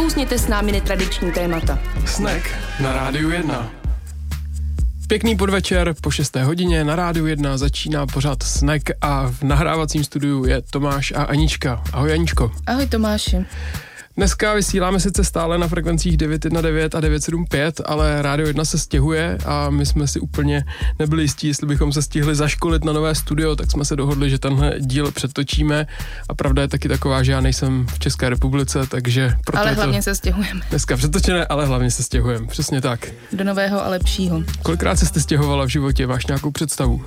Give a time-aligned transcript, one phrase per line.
[0.00, 1.78] Nakousněte s námi netradiční témata.
[2.06, 2.48] Snack
[2.80, 3.70] na Rádiu 1.
[5.06, 6.36] Pěkný podvečer po 6.
[6.36, 11.82] hodině na Rádiu 1 začíná pořád Snack a v nahrávacím studiu je Tomáš a Anička.
[11.92, 12.52] Ahoj Aničko.
[12.66, 13.46] Ahoj Tomáši.
[14.16, 19.70] Dneska vysíláme sice stále na frekvencích 919 a 975, ale Rádio 1 se stěhuje a
[19.70, 20.64] my jsme si úplně
[20.98, 24.38] nebyli jistí, jestli bychom se stihli zaškolit na nové studio, tak jsme se dohodli, že
[24.38, 25.86] tenhle díl přetočíme
[26.28, 30.02] a pravda je taky taková, že já nejsem v České republice, takže proto Ale hlavně
[30.02, 30.60] se stěhujeme.
[30.70, 33.08] Dneska přetočené, ale hlavně se stěhujeme, přesně tak.
[33.32, 34.42] Do nového a lepšího.
[34.62, 37.04] Kolikrát se jste stěhovala v životě, máš nějakou představu?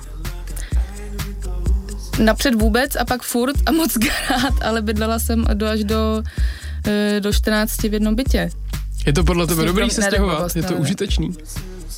[2.24, 3.96] Napřed vůbec a pak furt a moc
[4.30, 6.22] rád, ale bydlela jsem do až do
[7.20, 8.50] do 14 v jednom bytě.
[9.06, 10.56] Je to podle tebe dobrý se stěhovat?
[10.56, 11.34] Je to užitečný?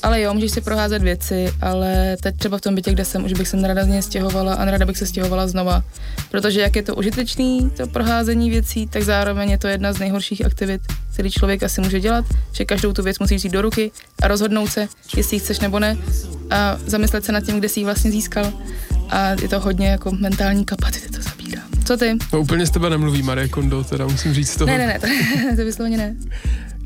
[0.03, 3.33] Ale jo, můžeš si proházet věci, ale teď třeba v tom bytě, kde jsem, už
[3.33, 5.83] bych se nerada z něj stěhovala a nerada bych se stěhovala znova.
[6.31, 10.45] Protože jak je to užitečný, to proházení věcí, tak zároveň je to jedna z nejhorších
[10.45, 10.81] aktivit,
[11.13, 13.91] který člověk asi může dělat, že každou tu věc musí vzít do ruky
[14.23, 15.97] a rozhodnout se, jestli ji chceš nebo ne
[16.51, 18.53] a zamyslet se nad tím, kde jsi ji vlastně získal.
[19.09, 21.63] A je to hodně jako mentální kapacity to zabírá.
[21.85, 22.19] Co ty?
[22.33, 24.67] No úplně z tebe nemluví Marie Kondo, teda musím říct toho.
[24.67, 25.07] Ne, ne, ne, to,
[25.57, 26.17] to vysloveně ne.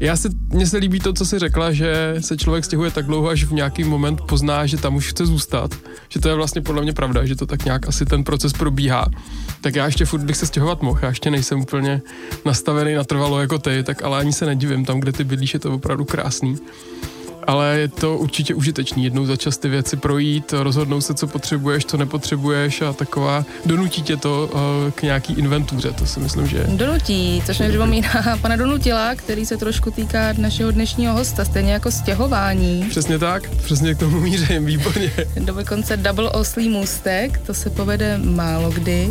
[0.00, 3.28] Já se, mně se líbí to, co jsi řekla, že se člověk stěhuje tak dlouho,
[3.28, 5.74] až v nějaký moment pozná, že tam už chce zůstat.
[6.08, 9.06] Že to je vlastně podle mě pravda, že to tak nějak asi ten proces probíhá.
[9.60, 12.02] Tak já ještě furt bych se stěhovat mohl, já ještě nejsem úplně
[12.44, 15.74] nastavený natrvalo jako ty, tak ale ani se nedivím, tam, kde ty bydlíš, je to
[15.74, 16.56] opravdu krásný
[17.50, 21.84] ale je to určitě užitečný jednou za čas ty věci projít, rozhodnout se, co potřebuješ,
[21.84, 26.64] co nepotřebuješ a taková donutí tě to uh, k nějaký inventuře, to si myslím, že...
[26.68, 28.10] Donutí, což mi připomíná
[28.42, 32.86] pana Donutila, který se trošku týká našeho dnešního hosta, stejně jako stěhování.
[32.90, 35.10] Přesně tak, přesně k tomu mířím, výborně.
[35.68, 39.08] konce double oslý můstek, to se povede málo kdy.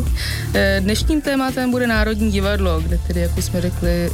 [0.54, 4.10] Eh, dnešním tématem bude Národní divadlo, kde tedy, jak už jsme řekli,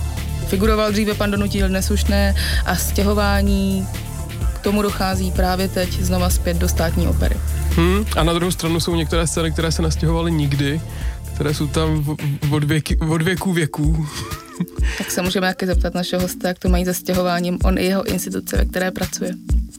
[0.45, 3.87] figuroval dříve pan Donutil, dnes už ne, a stěhování
[4.65, 7.37] tomu dochází právě teď znova zpět do státní opery.
[7.75, 10.81] Hmm, a na druhou stranu jsou některé scény, které se nastěhovaly nikdy,
[11.35, 12.17] které jsou tam
[12.51, 14.07] od, věky, od věků věků.
[14.97, 18.03] tak se můžeme taky zeptat našeho hosta, jak to mají se stěhováním on i jeho
[18.03, 19.31] instituce, ve které pracuje.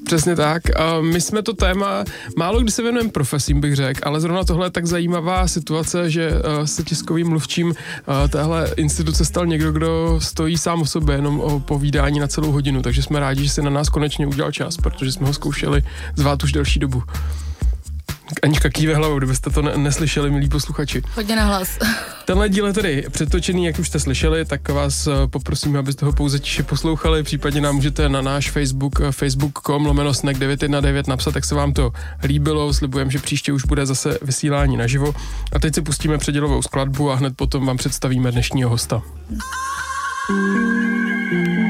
[0.04, 0.62] Přesně tak.
[1.00, 2.04] My jsme to téma,
[2.36, 6.30] málo kdy se věnujeme profesím, bych řekl, ale zrovna tohle je tak zajímavá situace, že
[6.64, 7.74] se tiskovým mluvčím
[8.28, 12.82] téhle instituce stal někdo, kdo stojí sám o sobě, jenom o povídání na celou hodinu,
[12.82, 15.82] takže jsme rádi, že se na nás konečně udělal čas, protože jsme ho zkoušeli
[16.16, 17.02] zvát už delší dobu.
[18.42, 21.02] Anička kýve hlavou, kdybyste to ne- neslyšeli, milí posluchači.
[21.14, 21.78] Hodně na hlas.
[22.24, 26.12] Tenhle díl je tedy přetočený, jak už jste slyšeli, tak vás eh, poprosím, abyste ho
[26.12, 31.34] pouze tiše poslouchali, případně nám můžete na náš Facebook, eh, facebook.com lomeno snack 919 napsat,
[31.34, 31.92] tak se vám to
[32.22, 35.14] líbilo, slibujeme, že příště už bude zase vysílání naživo.
[35.52, 39.02] A teď si pustíme předělovou skladbu a hned potom vám představíme dnešního hosta.
[40.30, 41.65] One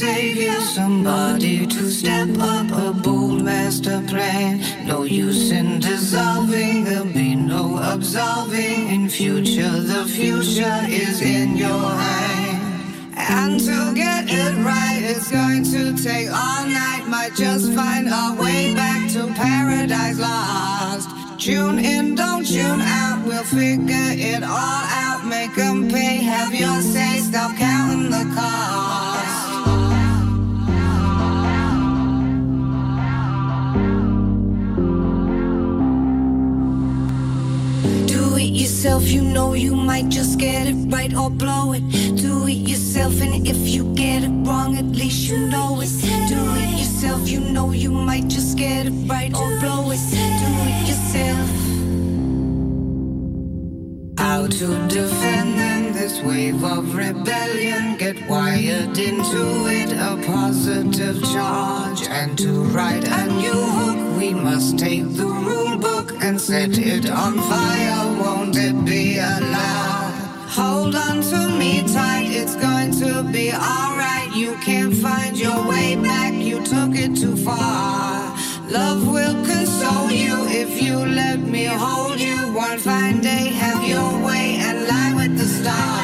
[0.00, 0.60] to.
[0.62, 4.60] Somebody to step up, a bold master plan.
[4.86, 8.88] No use in dissolving, there'll be no absolving.
[8.88, 13.14] In future, the future is in your hand.
[13.16, 17.04] And to get it right, it's going to take all night.
[17.06, 21.08] Might just find our way back to paradise lost.
[21.38, 25.26] Tune in, don't tune out, we'll figure it all out.
[25.26, 28.89] Make them pay, have your say, stop counting the cost.
[38.82, 41.82] Yourself, you know you might just get it right or blow it.
[42.16, 45.90] Do it yourself, and if you get it wrong, at least you know it.
[46.30, 50.00] Do it yourself, you know you might just get it right or blow it.
[50.40, 51.48] Do it yourself.
[54.18, 57.98] How to defend this wave of rebellion.
[57.98, 62.08] Get wired into it, a positive charge.
[62.08, 67.10] And to write a new hook, we must take the rule book and set it
[67.10, 68.04] on fire.
[68.20, 70.12] Won't it be allowed?
[70.60, 74.30] Hold on to me tight, it's going to be alright.
[74.34, 78.36] You can't find your way back, you took it too far.
[78.68, 82.36] Love will console you if you let me hold you.
[82.52, 85.99] One fine day, have your way and lie with the stars.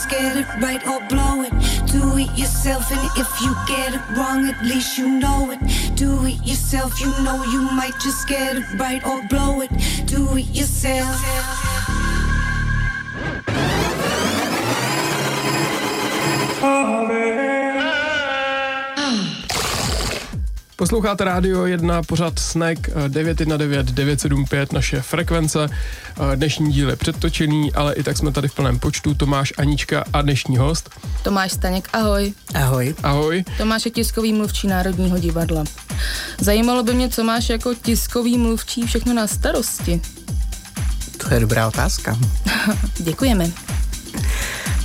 [0.00, 1.52] just get it right or blow it.
[1.86, 5.60] Do it yourself, and if you get it wrong, at least you know it.
[5.94, 9.70] Do it yourself, you know you might just get it right or blow it.
[10.06, 11.20] Do it yourself.
[16.62, 17.49] Oh,
[20.80, 25.68] Posloucháte Rádio 1, pořad Snack 919 975, naše frekvence.
[26.34, 29.14] Dnešní díl je předtočený, ale i tak jsme tady v plném počtu.
[29.14, 30.90] Tomáš, Anička a dnešní host.
[31.22, 32.32] Tomáš Staněk, ahoj.
[32.54, 32.94] Ahoj.
[33.02, 33.44] Ahoj.
[33.58, 35.64] Tomáš je tiskový mluvčí Národního divadla.
[36.40, 40.00] Zajímalo by mě, co máš jako tiskový mluvčí všechno na starosti.
[41.16, 42.18] To je dobrá otázka.
[42.98, 43.50] Děkujeme.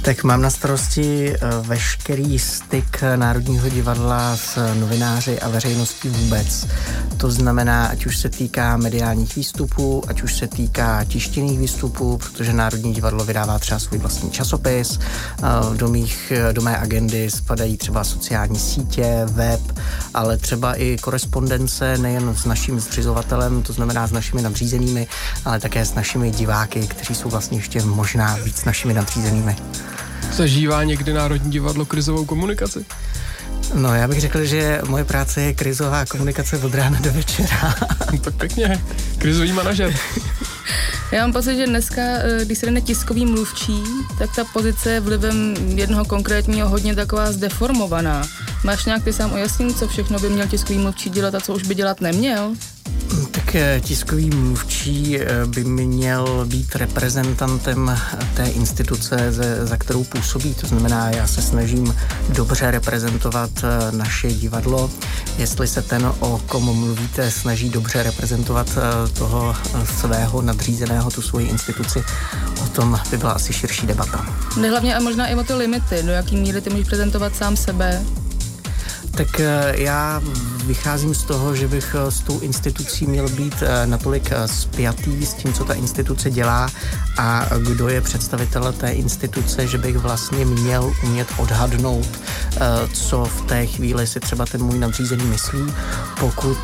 [0.06, 6.68] Tak mám na starosti eh, veškerý styk Národního divadla s novináři a veřejností vůbec.
[7.18, 12.54] To znamená, ať už se týká mediálních výstupů, ať už se týká tištěných výstupů, protože
[12.54, 15.00] Národní divadlo vydává třeba svůj vlastní časopis.
[15.00, 19.62] Eh, do, mých, do mé agendy spadají třeba sociální sítě, web,
[20.13, 25.07] ale třeba i korespondence nejen s naším zřizovatelem, to znamená s našimi nadřízenými,
[25.46, 29.56] ale také s našimi diváky, kteří jsou vlastně ještě možná víc našimi nadřízenými.
[30.33, 32.86] Zažívá někdy Národní divadlo krizovou komunikaci?
[33.74, 37.75] No, já bych řekl, že moje práce je krizová komunikace od rána do večera.
[38.22, 38.83] tak pěkně,
[39.18, 39.94] krizový manažer.
[41.12, 43.83] Já mám pocit, že dneska, eh, když se jde tiskový mluvčí,
[44.19, 48.28] tak ta pozice je vlivem jednoho konkrétního hodně taková zdeformovaná.
[48.63, 51.63] Máš nějak ty sám ujasnit, co všechno by měl tiskový mluvčí dělat a co už
[51.63, 52.54] by dělat neměl?
[53.31, 57.97] Tak eh, tiskový mluvčí eh, by měl být reprezentantem
[58.33, 59.31] té instituce,
[59.62, 60.54] za kterou působí.
[60.54, 61.95] To znamená, já se snažím
[62.30, 64.92] dobře reprezentovat eh, naše divadlo.
[65.38, 68.78] Jestli se ten, o kom mluvíte, snaží dobře reprezentovat
[69.18, 69.56] toho
[70.00, 72.04] svého nadřízeného, tu svoji instituci,
[72.64, 74.26] o tom by byla asi širší debata.
[74.62, 77.57] Jde hlavně a možná i o ty limity, do jaký míry ty můžeš prezentovat sám
[77.57, 78.02] sebe,
[79.18, 80.22] tak eh, já
[80.66, 85.34] vycházím z toho, že bych eh, s tou institucí měl být eh, natolik spjatý s
[85.34, 86.69] tím, co ta instituce dělá
[87.18, 92.19] a kdo je představitel té instituce, že bych vlastně měl umět odhadnout,
[92.94, 95.74] co v té chvíli si třeba ten můj nadřízený myslí.
[96.19, 96.57] Pokud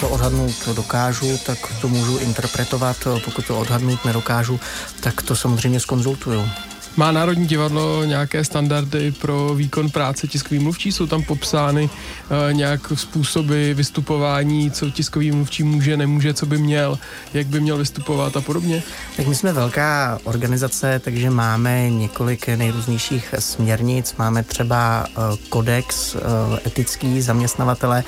[0.00, 4.60] to odhadnout dokážu, tak to můžu interpretovat, pokud to odhadnout nedokážu,
[5.00, 6.48] tak to samozřejmě skonzultuju.
[6.96, 10.92] Má Národní divadlo nějaké standardy pro výkon práce tiskový mluvčí?
[10.92, 16.98] Jsou tam popsány uh, nějak způsoby vystupování, co tiskový mluvčí může, nemůže, co by měl,
[17.34, 18.82] jak by měl vystupovat a podobně?
[19.16, 24.14] Tak my jsme velká organizace, takže máme několik nejrůznějších směrnic.
[24.18, 26.20] Máme třeba uh, kodex uh,
[26.66, 28.04] etický zaměstnavatele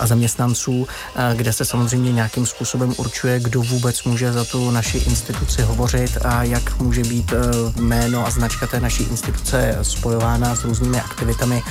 [0.00, 0.88] a zaměstnanců,
[1.34, 6.42] kde se samozřejmě nějakým způsobem určuje, kdo vůbec může za tu naši instituci hovořit a
[6.42, 11.62] jak může být uh, jméno a značka té naší instituce spojována s různými aktivitami,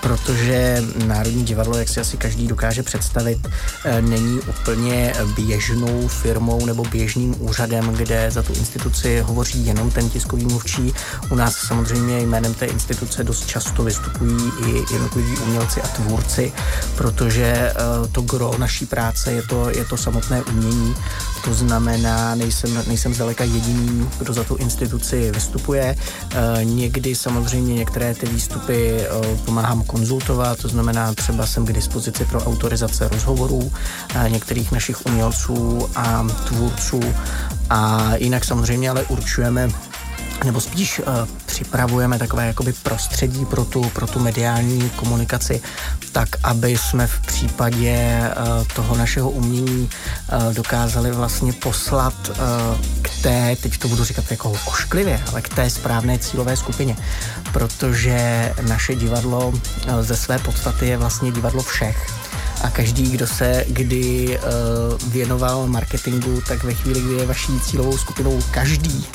[0.00, 3.48] protože Národní divadlo, jak si asi každý dokáže představit,
[3.84, 10.10] eh, není úplně běžnou firmou nebo běžným úřadem, kde za tu instituci hovoří jenom ten
[10.10, 10.94] tiskový mluvčí.
[11.30, 16.52] U nás samozřejmě jménem té instituce dost často vystupují i jednotliví umělci a tvůrci,
[16.96, 17.74] protože eh,
[18.12, 20.94] to gro naší práce je to, je to samotné umění.
[21.44, 25.85] To znamená, nejsem, nejsem zdaleka jediný, kdo za tu instituci vystupuje.
[25.94, 29.08] Eh, někdy samozřejmě některé ty výstupy eh,
[29.44, 33.72] pomáhám konzultovat, to znamená třeba jsem k dispozici pro autorizace rozhovorů
[34.14, 37.00] eh, některých našich umělců a tvůrců.
[37.70, 39.68] A jinak samozřejmě ale určujeme
[40.44, 41.04] nebo spíš uh,
[41.46, 45.62] připravujeme takové jakoby prostředí pro tu, pro tu mediální komunikaci,
[46.12, 52.36] tak aby jsme v případě uh, toho našeho umění uh, dokázali vlastně poslat uh,
[53.02, 56.96] k té, teď to budu říkat jako ošklivě, ale k té správné cílové skupině,
[57.52, 59.56] protože naše divadlo uh,
[60.00, 62.25] ze své podstaty je vlastně divadlo všech
[62.62, 67.98] a každý, kdo se kdy uh, věnoval marketingu, tak ve chvíli, kdy je vaší cílovou
[67.98, 69.06] skupinou každý,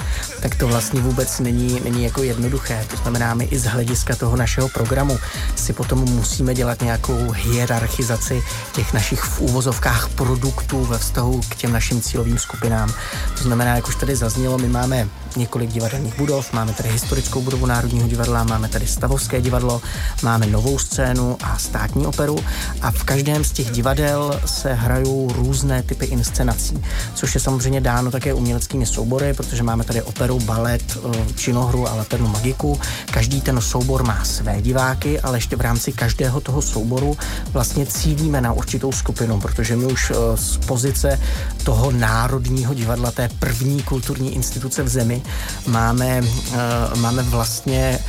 [0.42, 2.86] tak to vlastně vůbec není, není jako jednoduché.
[2.90, 5.18] To znamená, my i z hlediska toho našeho programu
[5.56, 11.72] si potom musíme dělat nějakou hierarchizaci těch našich v úvozovkách produktů ve vztahu k těm
[11.72, 12.94] našim cílovým skupinám.
[13.38, 17.66] To znamená, jak už tady zaznělo, my máme několik divadelních budov, máme tady historickou budovu
[17.66, 19.82] Národního divadla, máme tady Stavovské divadlo,
[20.24, 22.40] máme novou scénu a státní operu
[22.82, 26.84] a v každém z těch divadel se hrajou různé typy inscenací,
[27.16, 31.94] což je samozřejmě dáno také uměleckými soubory, protože máme tady operu, balet, eh, činohru a
[31.94, 32.80] lepernu magiku.
[33.12, 37.18] Každý ten soubor má své diváky, ale ještě v rámci každého toho souboru
[37.54, 41.20] vlastně cílíme na určitou skupinu, protože my už eh, z pozice
[41.64, 45.21] toho národního divadla, té první kulturní instituce v zemi,
[45.68, 48.00] máme, uh, máme vlastně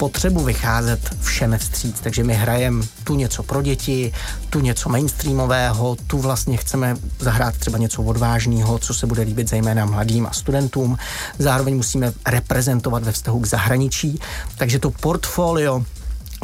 [0.00, 4.12] potřebu vycházet všem vstříc, takže my hrajeme tu něco pro děti,
[4.50, 9.84] tu něco mainstreamového, tu vlastně chceme zahrát třeba něco odvážného, co se bude líbit zejména
[9.84, 10.98] mladým a studentům.
[11.38, 14.20] Zároveň musíme reprezentovat ve vztahu k zahraničí,
[14.56, 15.84] takže to portfolio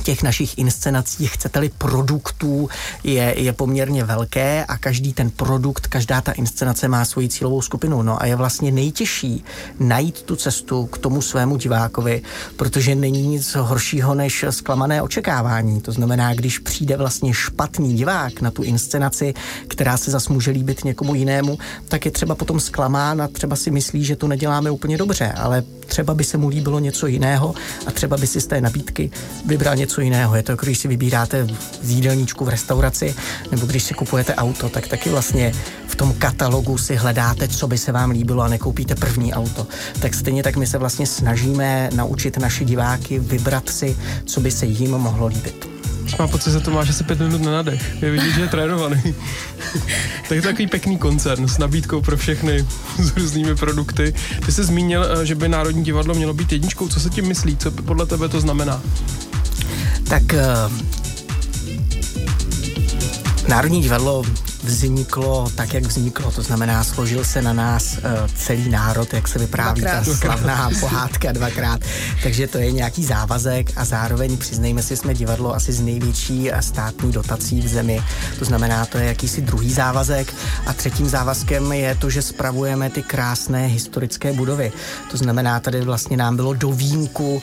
[0.02, 2.68] těch našich inscenací, chcete-li produktů,
[3.04, 8.02] je, je poměrně velké a každý ten produkt, každá ta inscenace má svoji cílovou skupinu.
[8.02, 9.44] No a je vlastně nejtěžší
[9.80, 12.22] najít tu cestu k tomu svému divákovi,
[12.56, 15.80] protože není nic horšího než zklamané očekávání.
[15.80, 19.34] To znamená, když přijde vlastně špatný divák na tu inscenaci,
[19.68, 23.70] která se zas může líbit někomu jinému, tak je třeba potom zklamán a třeba si
[23.70, 27.54] myslí, že to neděláme úplně dobře, ale třeba by se mu líbilo něco jiného
[27.86, 29.10] a třeba by si z té nabídky
[29.46, 30.36] vybral něco jiného.
[30.36, 31.46] Je to jako když si vybíráte
[31.82, 33.14] z jídelníčku v restauraci
[33.50, 35.52] nebo když si kupujete auto, tak taky vlastně
[35.86, 39.66] v tom katalogu si hledáte, co by se vám líbilo a nekoupíte první auto.
[40.00, 44.66] Tak stejně tak my se vlastně snažíme naučit naše diváky vybrat si, co by se
[44.66, 45.76] jim mohlo líbit.
[46.18, 48.02] Má pocit, že to máš asi pět minut na nadech.
[48.02, 49.02] Je vidět, že je trénovaný.
[50.28, 52.66] tak je to takový pěkný koncern s nabídkou pro všechny,
[52.98, 54.14] s různými produkty.
[54.46, 56.88] Ty jsi zmínil, eh, že by Národní divadlo mělo být jedničkou.
[56.88, 57.56] Co se tím myslí?
[57.56, 58.82] Co podle tebe to znamená?
[60.08, 60.72] Tak uh,
[63.48, 64.22] Národní divadlo
[64.66, 66.30] vzniklo tak, jak vzniklo.
[66.30, 68.02] To znamená, složil se na nás uh,
[68.34, 70.06] celý národ, jak se vypráví dvakrát.
[70.06, 71.80] ta slavná pohádka dvakrát.
[72.22, 77.12] Takže to je nějaký závazek a zároveň, přiznejme si, jsme divadlo asi z největší státní
[77.12, 78.00] dotací v zemi.
[78.38, 80.34] To znamená, to je jakýsi druhý závazek.
[80.66, 84.72] A třetím závazkem je to, že spravujeme ty krásné historické budovy.
[85.10, 87.40] To znamená, tady vlastně nám bylo do výjimku, uh,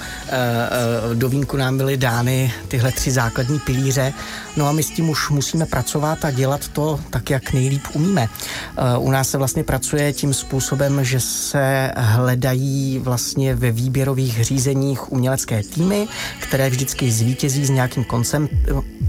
[1.09, 4.13] uh, do výjimku nám byly dány tyhle tři základní pilíře.
[4.57, 8.27] No a my s tím už musíme pracovat a dělat to tak, jak nejlíp umíme.
[8.27, 15.11] Eh, u nás se vlastně pracuje tím způsobem, že se hledají vlastně ve výběrových řízeních
[15.11, 16.07] umělecké týmy,
[16.39, 18.49] které vždycky zvítězí s nějakým koncem,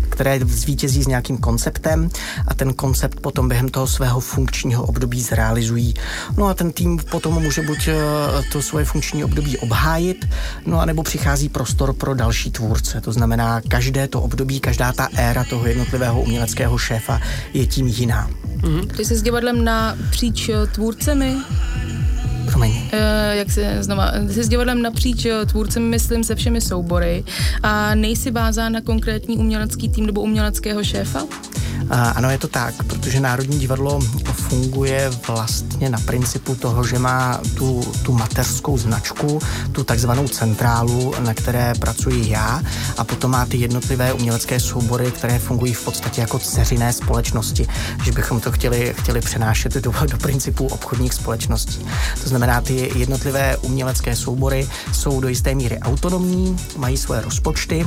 [0.09, 2.11] které zvítězí s nějakým konceptem
[2.49, 5.95] a ten koncept potom během toho svého funkčního období zrealizují.
[6.37, 7.95] No a ten tým potom může buď eh,
[8.53, 10.29] to svoje funkční období obhájit,
[10.67, 13.01] no a nebo přichází prostor pro další tvůrce.
[13.01, 17.21] To znamená, každé to období, každá ta éra toho jednotlivého uměleckého šéfa
[17.55, 18.31] je tím jiná.
[18.57, 18.87] Mm-hmm.
[18.97, 21.37] Ty jsi s divadlem napříč eh, tvůrcemi?
[22.47, 22.71] Promiň.
[22.71, 22.81] Uh,
[23.33, 27.25] jak se znova, jsi s divadlem napříč eh, tvůrcem, myslím, se všemi soubory
[27.63, 31.23] a nejsi vázán na konkrétní umělecký tým nebo uměleckého šéfa?
[31.91, 34.01] Ano, je to tak, protože Národní divadlo
[34.33, 39.41] funguje vlastně na principu toho, že má tu, tu mateřskou značku,
[39.73, 42.63] tu takzvanou centrálu, na které pracuji já
[42.97, 47.67] a potom má ty jednotlivé umělecké soubory, které fungují v podstatě jako ceřiné společnosti,
[48.05, 51.87] že bychom to chtěli, chtěli přenášet do, do principu obchodních společností.
[52.23, 57.87] To znamená, ty jednotlivé umělecké soubory jsou do jisté míry autonomní, mají svoje rozpočty,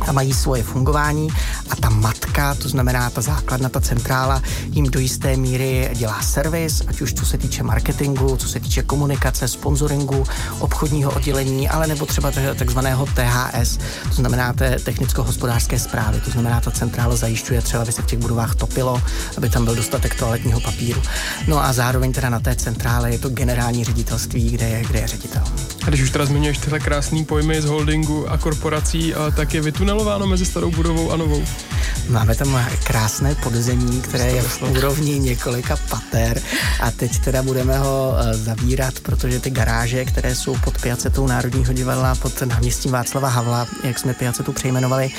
[0.00, 1.28] a mají svoje fungování
[1.70, 6.82] a ta matka, to znamená ta základna, ta centrála, jim do jisté míry dělá servis,
[6.88, 10.24] ať už co se týče marketingu, co se týče komunikace, sponsoringu,
[10.58, 16.70] obchodního oddělení, ale nebo třeba takzvaného THS, to znamená té technicko-hospodářské zprávy, to znamená ta
[16.70, 19.02] centrála zajišťuje třeba, aby se v těch budovách topilo,
[19.36, 21.02] aby tam byl dostatek toaletního papíru.
[21.48, 25.08] No a zároveň teda na té centrále je to generální ředitelství, kde je, kde je
[25.08, 25.42] ředitel.
[25.84, 29.84] A když už teda zmiňuješ tyhle krásné pojmy z holdingu a korporací, tak je Vitu
[29.86, 31.42] vytunelováno mezi starou budovou a novou?
[32.08, 36.42] Máme tam krásné podzemí, které je v úrovni několika pater
[36.80, 41.72] a teď teda budeme ho eh, zavírat, protože ty garáže, které jsou pod Piacetou Národního
[41.72, 45.10] divadla, pod náměstím Václava Havla, jak jsme Piacetu přejmenovali,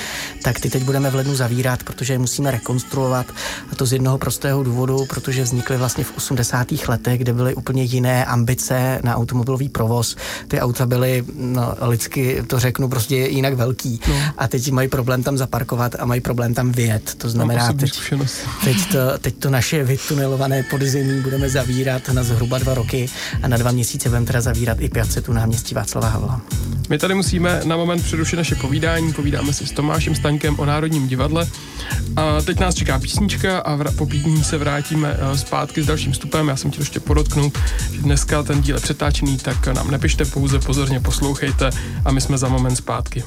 [0.44, 3.26] tak ty teď budeme v lednu zavírat, protože je musíme rekonstruovat
[3.72, 6.68] a to z jednoho prostého důvodu, protože vznikly vlastně v 80.
[6.88, 10.16] letech, kde byly úplně jiné ambice na automobilový provoz.
[10.48, 14.16] Ty auta byly, no, lidsky to řeknu, prostě jinak velký no.
[14.38, 17.16] a teď mají problém tam zaparkovat a mají problém tam vyjet.
[17.16, 17.92] To znamená, teď,
[18.64, 23.10] teď, to, teď to naše vytunelované podzemí budeme zavírat na zhruba dva roky
[23.44, 24.90] a na dva měsíce budeme teda zavírat i
[25.22, 26.42] tu náměstí Václava Havla.
[26.90, 31.08] My tady musíme na moment přerušit naše povídání, povídáme si s Tomášem Staňkem o Národním
[31.08, 31.48] divadle
[32.16, 36.48] a teď nás čeká písnička a po písní se vrátíme uh, zpátky s dalším vstupem.
[36.48, 37.58] Já jsem chtěl ještě podotknout,
[37.92, 41.70] že dneska ten díl je přetáčený, tak nám nepište, pouze pozorně poslouchejte
[42.06, 43.24] a my jsme za moment zpátky.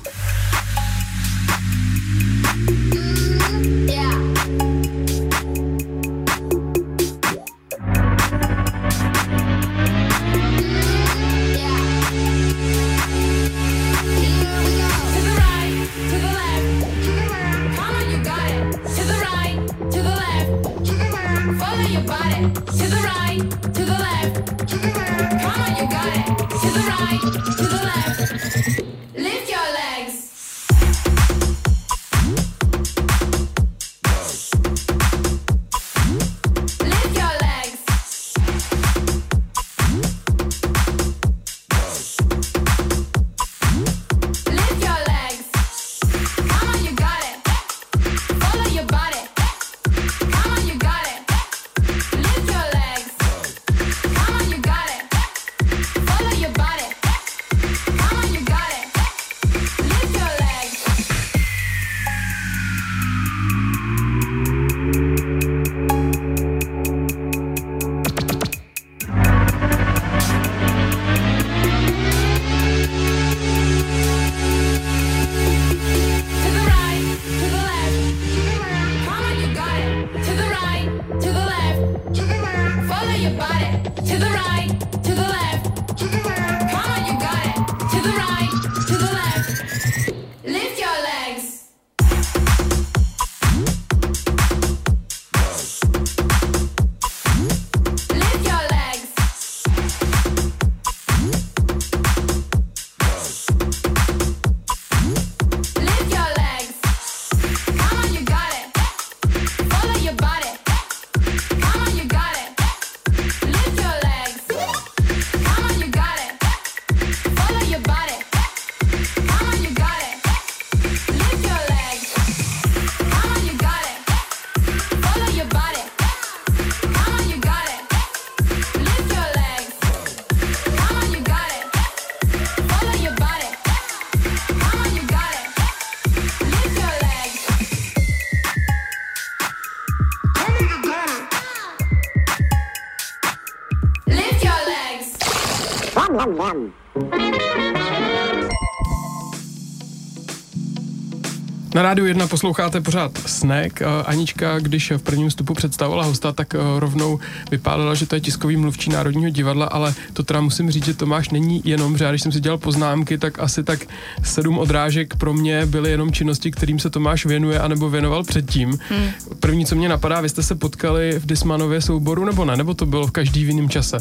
[151.90, 153.82] Rádiu 1 posloucháte pořád Snack.
[154.06, 158.56] Anička, když v prvním vstupu představovala hosta, tak eh, rovnou vypálila, že to je tiskový
[158.56, 162.32] mluvčí Národního divadla, ale to teda musím říct, že Tomáš není jenom, že když jsem
[162.32, 163.80] si dělal poznámky, tak asi tak
[164.22, 168.78] sedm odrážek pro mě byly jenom činnosti, kterým se Tomáš věnuje anebo věnoval předtím.
[168.88, 169.08] Hmm.
[169.40, 172.86] První, co mě napadá, vy jste se potkali v Dismanově souboru nebo ne, nebo to
[172.86, 173.98] bylo v každý v jiném čase?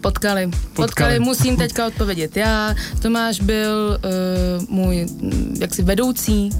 [0.00, 0.46] Potkali.
[0.46, 0.72] Potkali.
[0.74, 1.18] Potkali.
[1.18, 2.74] Musím teďka odpovědět já.
[3.02, 3.98] Tomáš byl
[4.60, 5.06] uh, můj
[5.60, 6.50] jaksi vedoucí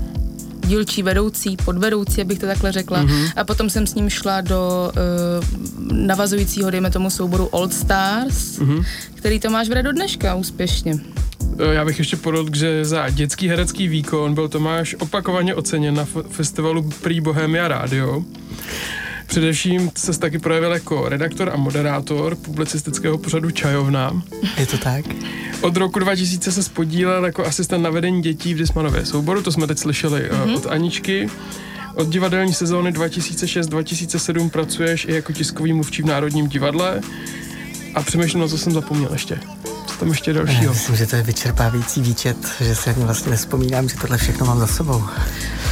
[0.64, 3.04] dílčí vedoucí, podvedoucí, abych to takhle řekla.
[3.04, 3.32] Mm-hmm.
[3.36, 8.84] A potom jsem s ním šla do uh, navazujícího, dejme tomu, souboru Old Stars, mm-hmm.
[9.14, 11.00] který Tomáš vede do dneška úspěšně.
[11.58, 16.06] Eh, já bych ještě podotkl, že za dětský herecký výkon byl Tomáš opakovaně oceněn na
[16.30, 18.24] festivalu Prý Bohemia Radio.
[19.26, 24.22] Především se taky projevil jako redaktor a moderátor publicistického pořadu Čajovna.
[24.58, 25.04] Je to tak?
[25.60, 29.66] Od roku 2000 se spodílel jako asistent na vedení dětí v Dismanově souboru, to jsme
[29.66, 30.56] teď slyšeli mm-hmm.
[30.56, 31.28] od Aničky.
[31.94, 37.00] Od divadelní sezóny 2006-2007 pracuješ i jako tiskový mluvčí v Národním divadle.
[37.94, 39.40] A přemýšlím, na co jsem zapomněl ještě.
[39.98, 40.72] Tam ještě dalšího?
[40.72, 44.58] Myslím, že to je vyčerpávající výčet, že se ani vlastně nespomínám, že tohle všechno mám
[44.58, 45.02] za sebou.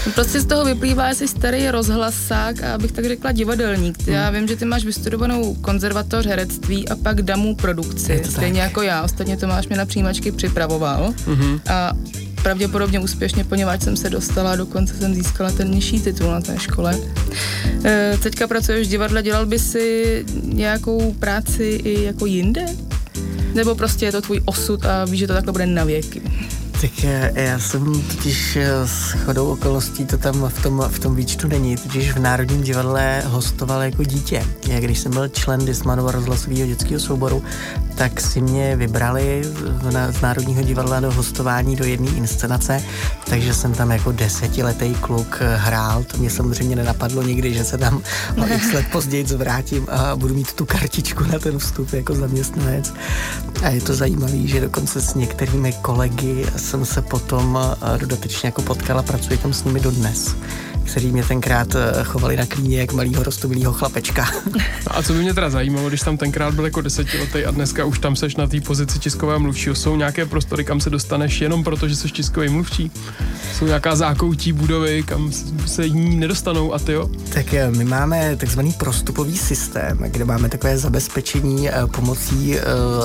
[0.07, 4.03] No prostě z toho vyplývá jsi starý rozhlasák a abych tak řekla divadelník.
[4.03, 4.15] Hmm.
[4.15, 9.03] Já vím, že ty máš vystudovanou konzervatoř herectví a pak damu produkci, stejně jako já.
[9.03, 11.15] Ostatně Tomáš mě na přijímačky připravoval.
[11.27, 11.61] Hmm.
[11.71, 11.93] A
[12.43, 16.99] pravděpodobně úspěšně, poněvadž jsem se dostala, dokonce jsem získala ten nižší titul na té škole.
[17.85, 22.67] E, teďka pracuješ v divadle, dělal by si nějakou práci i jako jinde?
[23.55, 26.23] Nebo prostě je to tvůj osud a víš, že to takhle bude na věky?
[26.83, 31.49] Tak já jsem totiž eh, s chodou okolností, to tam v tom, v tom výčtu
[31.49, 34.47] není, totiž v Národním divadle hostoval jako dítě.
[34.67, 37.45] Já když jsem byl člen Dismanova rozhlasového dětského souboru,
[37.95, 39.43] tak si mě vybrali
[40.11, 42.83] z Národního divadla do hostování do jedné inscenace,
[43.31, 46.05] takže jsem tam jako desetiletý kluk hrál.
[46.05, 48.03] To mě samozřejmě nenapadlo nikdy, že se tam
[48.43, 52.95] o x let později zvrátím a budu mít tu kartičku na ten vstup jako zaměstnanec.
[53.63, 58.63] A je to zajímavé, že dokonce s některými kolegy jsem se potom eh, dodatečně jako
[58.63, 60.37] potkal a pracuji tam s nimi dodnes
[60.85, 64.27] kteří mě tenkrát eh, chovali na klíně jak malýho rostomilýho chlapečka.
[64.87, 67.99] A co by mě teda zajímalo, když tam tenkrát byl jako desetiletý a dneska už
[67.99, 71.89] tam seš na té pozici tiskového mluvčího, jsou nějaké prostory, kam se dostaneš jenom proto,
[71.89, 72.91] že jsi tiskový mluvčí?
[73.55, 75.33] Jsou nějaká zákoutí budovy, kam
[75.67, 77.11] se jiní nedostanou a ty jo?
[77.35, 82.57] Tak eh, my máme takzvaný prostupový systém, kde máme takové zabezpečení eh, pomocí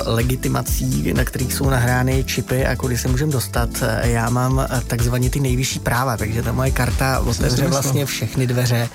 [0.05, 3.69] legitimací, na kterých jsou nahrány čipy a kudy se můžeme dostat.
[4.03, 7.19] Já mám takzvaně ty nejvyšší práva, takže ta moje karta
[7.69, 8.89] vlastně všechny dveře.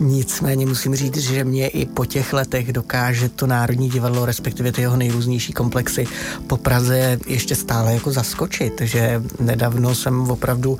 [0.00, 4.80] Nicméně musím říct, že mě i po těch letech dokáže to Národní divadlo, respektive ty
[4.80, 6.06] jeho nejrůznější komplexy
[6.46, 10.78] po Praze ještě stále jako zaskočit, že nedávno jsem opravdu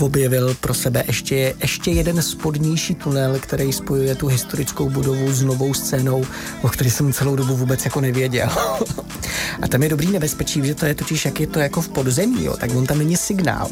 [0.00, 5.74] objevil pro sebe ještě, ještě jeden spodnější tunel, který spojuje tu historickou budovu s novou
[5.74, 6.24] scénou,
[6.62, 8.48] o který jsem celou dobu vůbec jako nevěděl.
[9.62, 12.44] A tam je dobrý nebezpečí, že to je totiž, jak je to jako v podzemí,
[12.44, 13.68] jo, tak on tam není signál.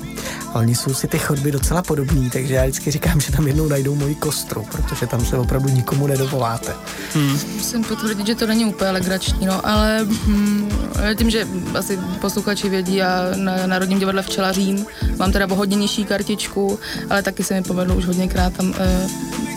[0.48, 3.68] A oni jsou si ty chodby docela podobní, takže já vždycky říkám, že tam jednou
[3.68, 6.72] najdou moji kostru, protože tam se opravdu nikomu nedovoláte.
[7.14, 7.38] Hmm.
[7.56, 10.68] Musím potvrdit, že to není úplně legrační, no, ale hm,
[11.14, 14.86] tím, že asi posluchači vědí, já na Národním divadle včelařím,
[15.18, 16.78] mám teda o hodně nižší kartičku,
[17.10, 19.08] ale taky se mi povedlo už hodněkrát tam eh,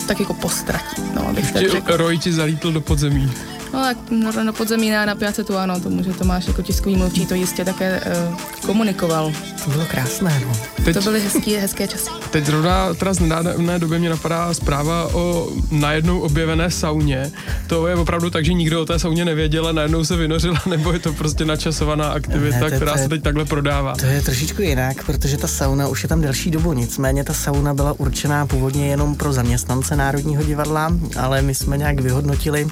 [0.06, 1.96] tak jako postratit, no, abych tak řekl.
[1.96, 3.32] Roy ti zalítl do podzemí.
[3.72, 3.96] No tak
[4.44, 7.64] na, podzemí na, na Piace tu ano, tomu, že Tomáš jako tiskový mluvčí to jistě
[7.64, 9.32] také uh, komunikoval.
[9.64, 10.52] To bylo krásné, no.
[10.84, 12.10] Teď, to byly hezký, hezké časy.
[12.30, 17.32] Teď zrovna teda z nedávné době mě napadá zpráva o najednou objevené sauně.
[17.66, 20.92] To je opravdu tak, že nikdo o té sauně nevěděl a najednou se vynořila, nebo
[20.92, 23.94] je to prostě načasovaná aktivita, ne, to, která to je, se teď takhle prodává?
[23.94, 27.74] To je trošičku jinak, protože ta sauna už je tam delší dobu, nicméně ta sauna
[27.74, 32.66] byla určená původně jenom pro zaměstnance Národního divadla, ale my jsme nějak vyhodnotili,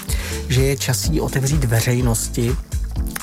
[0.48, 2.56] že je čas jí otevřít veřejnosti,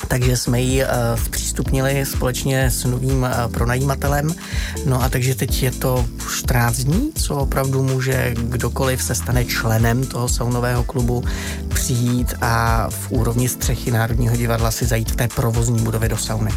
[0.08, 0.90] takže jsme ji uh,
[1.24, 4.34] zpřístupnili společně s novým uh, pronajímatelem.
[4.86, 10.06] No a takže teď je to 14 dní, co opravdu může kdokoliv se stane členem
[10.06, 11.24] toho saunového klubu
[11.68, 16.50] přijít a v úrovni střechy Národního divadla si zajít v té provozní budově do sauny.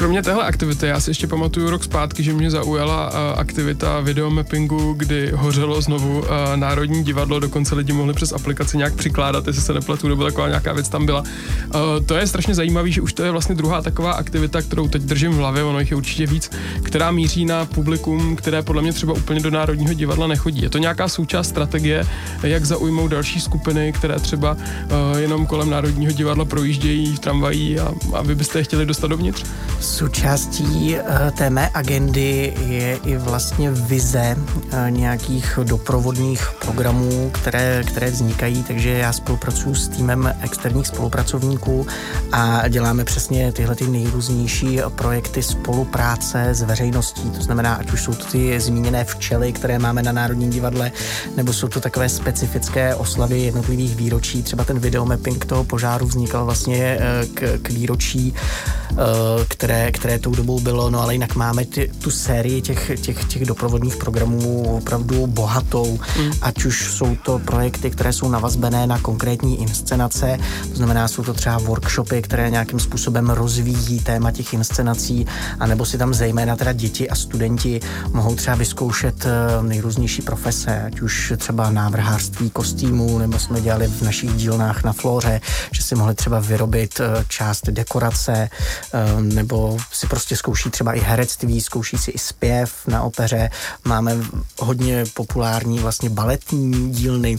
[0.00, 4.92] Kromě téhle aktivity, já si ještě pamatuju rok zpátky, že mě zaujala uh, aktivita videomappingu,
[4.92, 9.74] kdy hořelo znovu uh, Národní divadlo, dokonce lidi mohli přes aplikaci nějak přikládat, jestli se
[9.74, 11.20] nepletu, nebo taková nějaká věc tam byla.
[11.20, 15.02] Uh, to je strašně zajímavé, že už to je vlastně druhá taková aktivita, kterou teď
[15.02, 16.50] držím v hlavě, ono jich je určitě víc,
[16.82, 20.62] která míří na publikum, které podle mě třeba úplně do Národního divadla nechodí.
[20.62, 22.06] Je to nějaká součást strategie,
[22.42, 24.56] jak zaujmout další skupiny, které třeba
[25.18, 29.44] jenom kolem Národního divadla projíždějí v tramvají a, a vy byste je chtěli dostat dovnitř?
[29.90, 38.10] Součástí uh, té mé agendy je i vlastně vize uh, nějakých doprovodných programů, které, které
[38.10, 41.86] vznikají, takže já spolupracuji s týmem externích spolupracovníků
[42.32, 48.14] a děláme přesně tyhle ty nejrůznější projekty spolupráce s veřejností, to znamená, ať už jsou
[48.14, 50.92] to ty zmíněné včely, které máme na Národním divadle,
[51.36, 56.98] nebo jsou to takové specifické oslavy jednotlivých výročí, třeba ten videomapping toho požáru vznikal vlastně
[56.98, 58.34] uh, k, k výročí,
[59.48, 63.24] které které, které tou dobou bylo, no ale jinak máme ty, tu sérii těch, těch,
[63.24, 66.32] těch doprovodných programů opravdu bohatou, mm.
[66.42, 70.38] ať už jsou to projekty, které jsou navazbené na konkrétní inscenace,
[70.70, 75.26] to znamená, jsou to třeba workshopy, které nějakým způsobem rozvíjí téma těch inscenací,
[75.60, 77.80] anebo si tam zejména teda děti a studenti
[78.12, 84.02] mohou třeba vyzkoušet eh, nejrůznější profese, ať už třeba návrhářství kostýmů, nebo jsme dělali v
[84.02, 85.40] našich dílnách na Floře,
[85.72, 88.50] že si mohli třeba vyrobit eh, část dekorace,
[88.94, 89.20] eh,
[89.92, 93.50] si prostě zkouší třeba i herectví, zkouší si i zpěv na opeře.
[93.84, 94.16] Máme
[94.58, 97.38] hodně populární vlastně baletní dílny,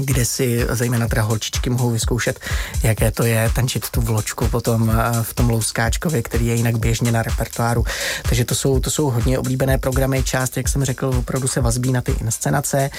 [0.00, 2.40] kde si zejména teda holčičky mohou vyzkoušet,
[2.82, 7.12] jaké to je tančit tu vločku potom eh, v tom louskáčkově, který je jinak běžně
[7.12, 7.84] na repertoáru.
[8.28, 11.92] Takže to jsou, to jsou hodně oblíbené programy, část, jak jsem řekl, opravdu se vazbí
[11.92, 12.90] na ty inscenace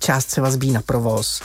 [0.00, 1.42] část se vazbí na provoz.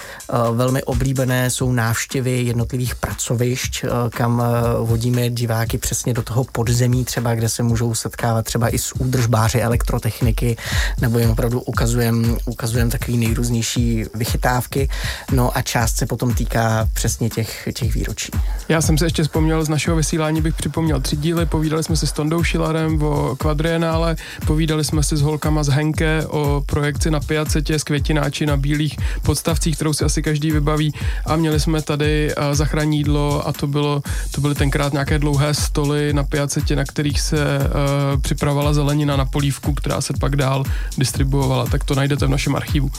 [0.53, 4.43] Velmi oblíbené jsou návštěvy jednotlivých pracovišť, kam
[4.79, 9.61] vodíme diváky přesně do toho podzemí třeba, kde se můžou setkávat třeba i s údržbáři
[9.61, 10.57] elektrotechniky,
[11.01, 14.89] nebo jim opravdu ukazujeme ukazujem takový nejrůznější vychytávky.
[15.31, 18.31] No a část se potom týká přesně těch, těch výročí.
[18.69, 21.45] Já jsem se ještě vzpomněl z našeho vysílání, bych připomněl tři díly.
[21.45, 24.15] Povídali jsme si s Tondou Šilarem o kvadrienále,
[24.47, 28.97] povídali jsme si s holkama z Henke o projekci na Piacetě z květináči na bílých
[29.21, 30.93] podstavcích, kterou si asi každý vybaví.
[31.25, 35.53] A měli jsme tady uh, zachrání jídlo a to, bylo, to byly tenkrát nějaké dlouhé
[35.53, 40.63] stoly na Piacetě, na kterých se uh, připravovala zelenina na polívku, která se pak dál
[40.97, 41.65] distribuovala.
[41.65, 42.91] Tak to najdete v našem archivu.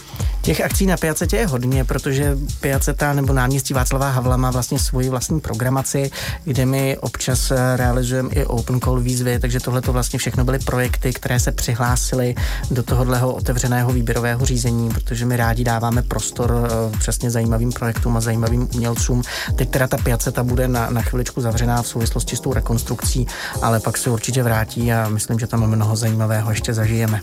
[0.42, 5.08] Těch akcí na Piacetě je hodně, protože Piaceta nebo náměstí Václava Havla má vlastně svoji
[5.08, 6.10] vlastní programaci,
[6.44, 10.58] kde my občas eh, realizujeme i open call výzvy, takže tohle to vlastně všechno byly
[10.58, 12.34] projekty, které se přihlásily
[12.70, 18.20] do tohohle otevřeného výběrového řízení, protože my rádi dáváme prostor eh, přesně zajímavým projektům a
[18.20, 19.22] zajímavým umělcům.
[19.56, 23.26] Teď teda ta Piaceta bude na, na chviličku zavřená v souvislosti s tou rekonstrukcí,
[23.62, 27.20] ale pak se určitě vrátí a myslím, že tam mnoho zajímavého ještě zažijeme.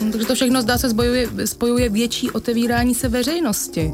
[0.00, 3.92] No, takže to všechno zdá se spojuje, spojuje větší otevírání se veřejnosti.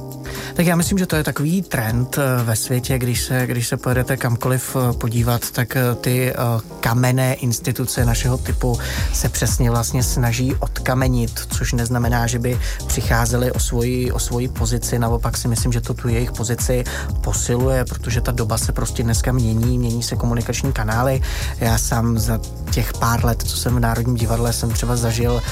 [0.54, 3.76] Tak já myslím, že to je takový trend eh, ve světě, když se, když se
[3.76, 6.32] pojedete kamkoliv eh, podívat, tak eh, ty
[6.80, 8.78] kamenné instituce našeho typu
[9.12, 14.98] se přesně vlastně snaží odkamenit, což neznamená, že by přicházeli o svoji, o svoji pozici,
[14.98, 16.84] naopak si myslím, že to tu jejich pozici
[17.20, 21.20] posiluje, protože ta doba se prostě dneska mění, mění se komunikační kanály.
[21.60, 25.42] Já sám za těch pár let, co jsem v Národním divadle, jsem třeba zažil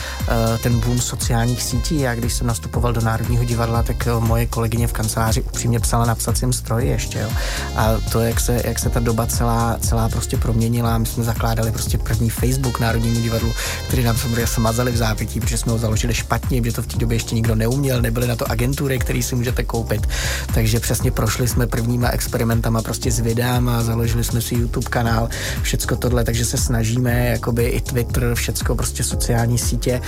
[0.62, 2.00] ten boom sociálních sítí.
[2.00, 6.05] Já když jsem nastupoval do Národního divadla, tak eh, moje kolegyně v kanceláři upřímně psala
[6.05, 7.18] na psacím stroji ještě.
[7.18, 7.31] Jo.
[7.77, 11.72] A to, jak se, jak se ta doba celá, celá prostě proměnila, my jsme zakládali
[11.72, 13.53] prostě první Facebook Národnímu divadlu,
[13.88, 16.98] který nám samozřejmě smazali v zápětí, protože jsme ho založili špatně, protože to v té
[16.98, 20.07] době ještě nikdo neuměl, nebyly na to agentury, které si můžete koupit.
[20.55, 25.29] Takže přesně prošli jsme prvníma experimentama prostě s videama, založili jsme si YouTube kanál,
[25.62, 30.00] všecko tohle, takže se snažíme, jakoby i Twitter, všecko prostě sociální sítě Eh,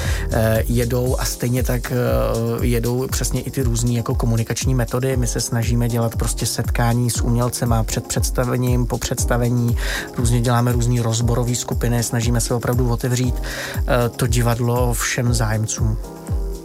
[0.68, 1.96] jedou a stejně tak eh,
[2.66, 5.16] jedou přesně i ty různé jako komunikační metody.
[5.16, 9.76] My se snažíme dělat prostě setkání s umělcema před představením, po představení,
[10.16, 15.98] různě děláme různé rozborové skupiny, snažíme se opravdu otevřít eh, to divadlo všem zájemcům.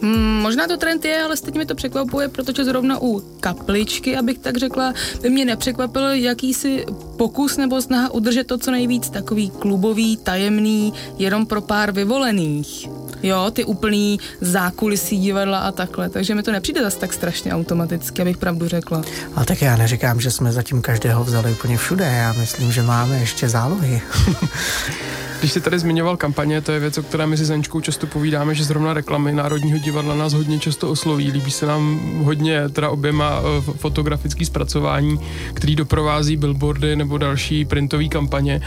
[0.02, 4.38] Hmm, možná to trend je, ale stejně mi to překvapuje, protože zrovna u kapličky, abych
[4.38, 6.86] tak řekla, by mě nepřekvapil jakýsi
[7.18, 12.90] pokus nebo snaha udržet to co nejvíc takový klubový, tajemný, jenom pro pár vyvolených.
[13.24, 16.10] Jo, ty úplný zákulisí divadla a takhle.
[16.10, 19.02] Takže mi to nepřijde zase tak strašně automaticky, abych pravdu řekla.
[19.36, 22.06] A tak já neříkám, že jsme zatím každého vzali úplně všude.
[22.06, 24.02] Já myslím, že máme ještě zálohy.
[25.42, 28.56] Když jsi tady zmiňoval kampaně, to je věc, o které my si Zenčkou často povídáme,
[28.56, 31.32] že zrovna reklamy Národního divadla nás hodně často osloví.
[31.32, 35.20] Líbí se nám hodně teda oběma eh, fotografický zpracování,
[35.54, 38.62] který doprovází billboardy nebo další printové kampaně.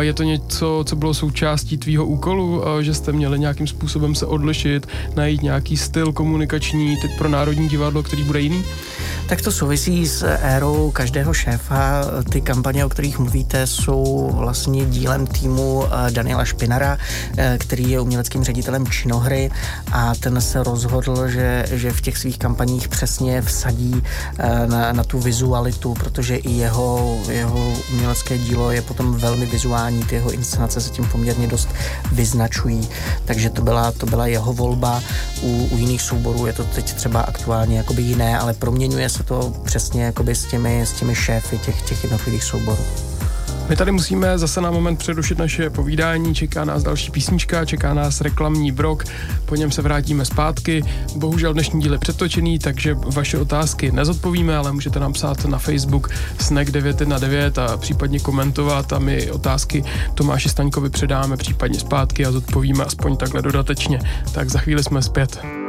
[0.00, 4.26] Je to něco, co bylo součástí tvýho úkolu, eh, že jste měli nějakým způsobem se
[4.26, 8.64] odlišit, najít nějaký styl komunikační teď pro Národní divadlo, který bude jiný?
[9.30, 12.04] Tak to souvisí s érou každého šéfa.
[12.32, 16.98] Ty kampaně, o kterých mluvíte, jsou vlastně dílem týmu eh, Daniela Špinara,
[17.38, 19.50] eh, který je uměleckým ředitelem činohry
[19.92, 24.02] a ten se rozhodl, že, že v těch svých kampaních přesně vsadí
[24.38, 30.02] eh, na, na tu vizualitu, protože i jeho, jeho umělecké dílo je potom velmi vizuální,
[30.04, 31.68] ty jeho inscenace se tím poměrně dost
[32.12, 32.88] vyznačují,
[33.24, 35.02] takže to byla, to byla jeho volba.
[35.42, 39.52] U, u jiných souborů je to teď třeba aktuálně jakoby jiné, ale proměňuje se to
[39.64, 42.84] přesně jakoby s těmi, s těmi šéfy těch, těch jednotlivých souborů.
[43.70, 48.20] My tady musíme zase na moment přerušit naše povídání, čeká nás další písnička, čeká nás
[48.20, 49.04] reklamní brok,
[49.44, 50.84] po něm se vrátíme zpátky.
[51.16, 56.10] Bohužel dnešní díl je přetočený, takže vaše otázky nezodpovíme, ale můžete nám psát na Facebook
[56.38, 62.84] Snack 919 a případně komentovat a my otázky Tomáši Staňkovi předáme případně zpátky a zodpovíme
[62.84, 64.00] aspoň takhle dodatečně.
[64.32, 65.59] Tak za chvíli jsme zpět.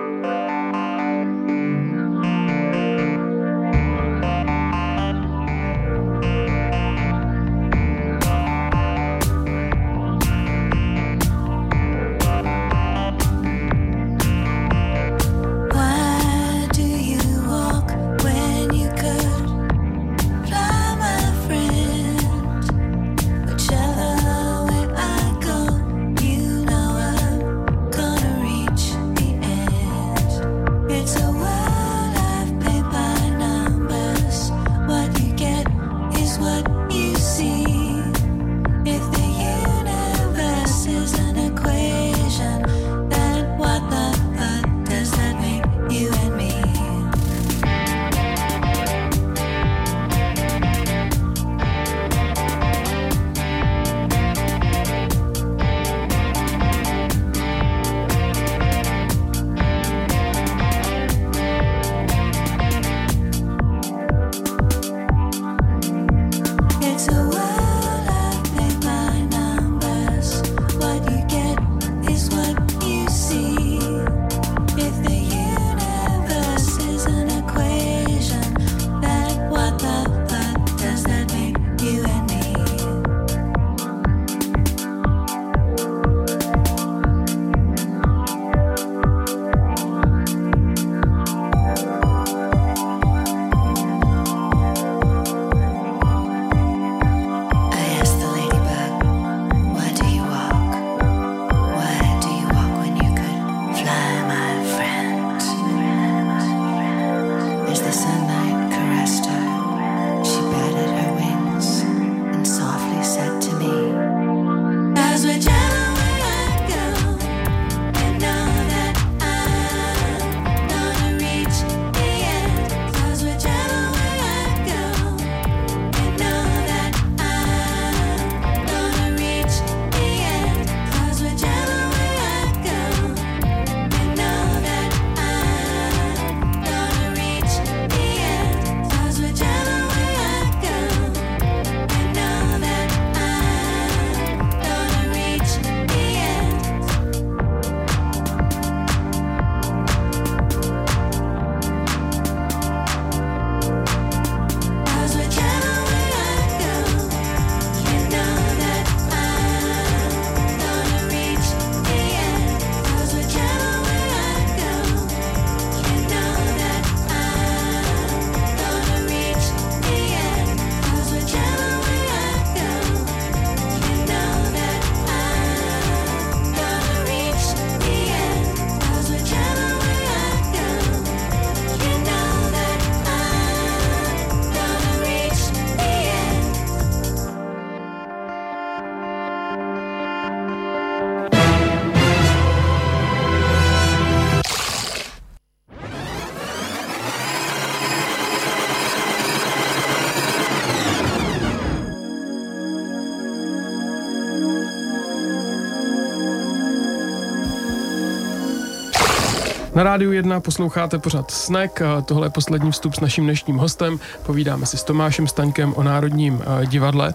[209.81, 211.81] Na rádiu 1 posloucháte pořád Snack.
[212.05, 213.99] Tohle je poslední vstup s naším dnešním hostem.
[214.25, 217.13] Povídáme si s Tomášem Staňkem o Národním eh, divadle.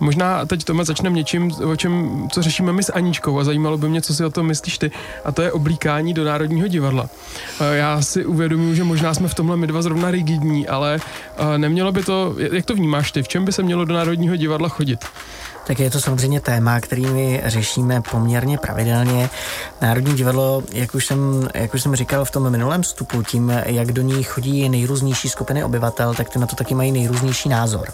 [0.00, 3.88] Možná teď Tome začneme něčím, o čem, co řešíme my s Aničkou a zajímalo by
[3.88, 4.90] mě, co si o tom myslíš ty,
[5.24, 7.08] a to je oblíkání do Národního divadla.
[7.60, 10.98] Eh, já si uvědomuji, že možná jsme v tomhle my dva zrovna rigidní, ale
[11.36, 14.36] eh, nemělo by to, jak to vnímáš ty, v čem by se mělo do Národního
[14.36, 15.04] divadla chodit?
[15.66, 19.30] Tak je to samozřejmě téma, který my řešíme poměrně pravidelně.
[19.80, 23.92] Národní divadlo, jak už, jsem, jak už jsem říkal v tom minulém vstupu, tím, jak
[23.92, 27.88] do ní chodí nejrůznější skupiny obyvatel, tak ty na to taky mají nejrůznější názor.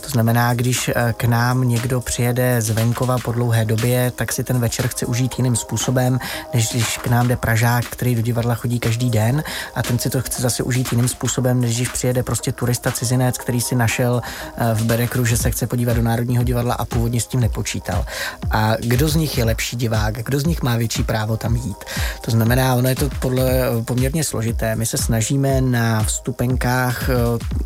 [0.00, 4.44] To znamená, když eh, k nám někdo přijede z venkova po dlouhé době, tak si
[4.44, 6.18] ten večer chce užít jiným způsobem,
[6.54, 9.42] než když k nám jde Pražák, který do divadla chodí každý den
[9.74, 13.38] a ten si to chce zase užít jiným způsobem, než když přijede prostě turista cizinec,
[13.38, 14.22] který si našel
[14.56, 17.40] eh, v Berekru, že se chce podívat do Národního divadla a původně původně s tím
[17.40, 18.04] nepočítal.
[18.50, 21.84] A kdo z nich je lepší divák, kdo z nich má větší právo tam jít.
[22.24, 23.44] To znamená, ono je to podle
[23.84, 24.76] poměrně složité.
[24.76, 27.14] My se snažíme na vstupenkách eh,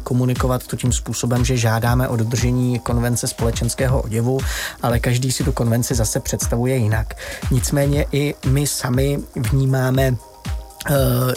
[0.03, 4.39] komunikovat to tím způsobem, že žádáme o dodržení konvence společenského oděvu,
[4.83, 7.15] ale každý si tu konvenci zase představuje jinak.
[7.51, 10.30] Nicméně i my sami vnímáme Eh,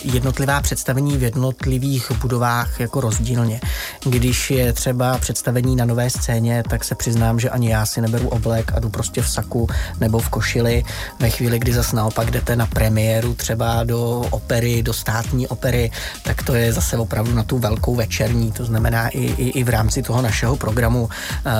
[0.03, 3.61] jednotlivá představení v jednotlivých budovách jako rozdílně.
[4.05, 8.29] Když je třeba představení na nové scéně, tak se přiznám, že ani já si neberu
[8.29, 9.67] oblek a jdu prostě v saku
[9.99, 10.83] nebo v košili.
[11.19, 15.91] Ve chvíli, kdy zase naopak jdete na premiéru třeba do opery, do státní opery,
[16.23, 18.51] tak to je zase opravdu na tu velkou večerní.
[18.51, 21.09] To znamená i, i, i v rámci toho našeho programu uh,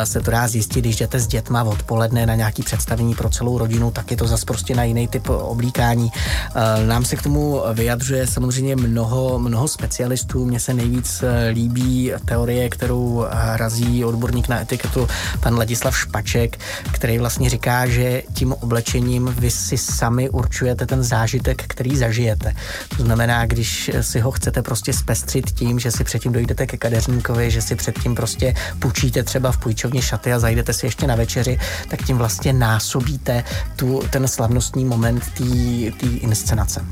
[0.04, 3.92] se to dá zjistit, když jdete s dětma odpoledne na nějaký představení pro celou rodinu,
[3.92, 6.06] tak je to zase prostě na jiný typ oblíkání.
[6.06, 10.46] Uh, nám se k tomu vyjadřuje samozřejmě mnoho, mnoho specialistů.
[10.46, 15.08] Mně se nejvíc eh, líbí teorie, kterou eh, razí odborník na etiketu
[15.40, 16.60] pan Ladislav Špaček,
[16.92, 22.56] který vlastně říká, že tím oblečením vy si sami určujete ten zážitek, který zažijete.
[22.98, 27.52] To znamená, když si ho chcete prostě zpestřit tím, že si předtím dojdete ke kadeřníkovi,
[27.52, 31.60] že si předtím prostě půjčíte třeba v půjčovně šaty a zajdete si ještě na večeři,
[31.90, 33.44] tak tím vlastně násobíte
[33.76, 35.24] tu, ten slavnostní moment
[36.00, 36.86] té inscenace.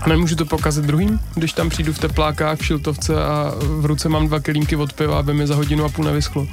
[0.00, 4.08] A nemůžu to pokazit druhým, když tam přijdu v teplákách, v šiltovce a v ruce
[4.08, 6.46] mám dva kelímky od piva, aby mi za hodinu a půl nevyschlo.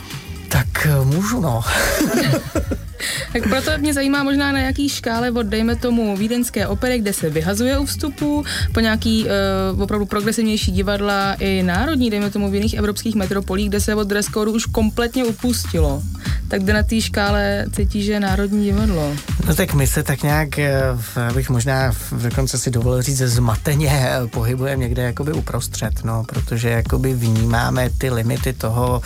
[0.48, 1.62] Tak eh, můžu, no.
[3.34, 7.30] tak proto mě zajímá možná na jaký škále od, dejme tomu, vídeňské opery, kde se
[7.30, 9.26] vyhazuje u vstupu, po nějaký
[9.74, 14.08] uh, opravdu progresivnější divadla i národní, dejme tomu v jiných evropských metropolích, kde se od
[14.08, 16.04] dress už kompletně upustilo.
[16.48, 19.16] Tak kde na té škále cítí, že je národní divadlo?
[19.48, 20.82] No tak my se tak nějak, eh,
[21.30, 27.14] abych možná dokonce si dovolil říct, zmateně eh, pohybujeme někde jakoby uprostřed, no, protože jakoby
[27.14, 29.02] vnímáme ty limity toho,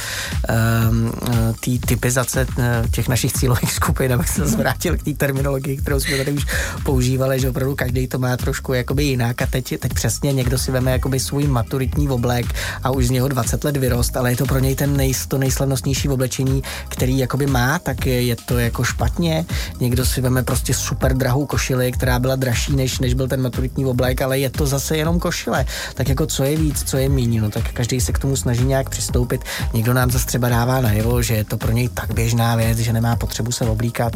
[0.90, 1.12] um,
[1.60, 2.48] té typizace
[2.92, 6.46] těch našich cílových skupin, abych se zvrátil k té terminologii, kterou jsme tady už
[6.84, 10.72] používali, že opravdu každý to má trošku jakoby jinak a teď, teď přesně někdo si
[10.72, 12.46] veme jakoby svůj maturitní oblek
[12.84, 15.38] a už z něho 20 let vyrost, ale je to pro něj ten nej, to
[15.38, 19.46] nejslavnostnější oblečení, který jakoby má, tak je, je to jako špatně.
[19.80, 23.86] Někdo si veme prostě super drahou košili, která byla dražší, než, než byl ten maturitní
[23.86, 25.66] oblek, ale je to zase jenom košile.
[25.94, 28.66] Tak jako co je víc, co je míň, no tak každý se k tomu snaží
[28.66, 29.42] nějak přistoupit.
[29.74, 32.94] Někdo nám zase třeba dává najevo, že je to pro něj tak běžná věc, že
[32.94, 34.14] nemá potřebu se oblíkat.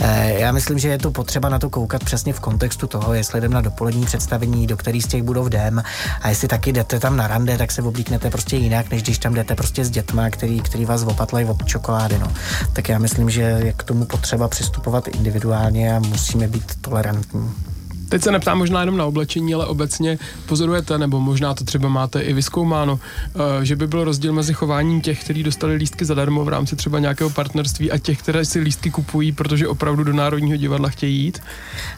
[0.00, 3.38] E, já myslím, že je to potřeba na to koukat přesně v kontextu toho, jestli
[3.38, 5.82] jdem na dopolední představení, do který z těch budov jdem
[6.22, 9.34] a jestli taky jdete tam na rande, tak se oblíknete prostě jinak, než když tam
[9.34, 12.18] jdete prostě s dětma, který, který vás opatlají od čokolády.
[12.18, 12.32] No.
[12.72, 17.71] Tak já myslím, že je k tomu potřeba přistupovat individuálně a musíme být tolerantní.
[18.12, 22.20] Teď se neptám možná jenom na oblečení, ale obecně pozorujete, nebo možná to třeba máte
[22.20, 26.48] i vyskoumáno, eh, že by byl rozdíl mezi chováním těch, kteří dostali lístky zadarmo v
[26.48, 30.88] rámci třeba nějakého partnerství a těch, které si lístky kupují, protože opravdu do Národního divadla
[30.88, 31.42] chtějí jít?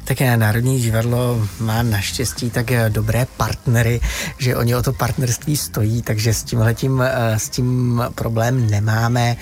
[0.04, 4.00] Tak Národní divadlo má naštěstí tak eh, dobré partnery,
[4.38, 9.36] že oni o to partnerství stojí, takže s eh, s tím problém nemáme.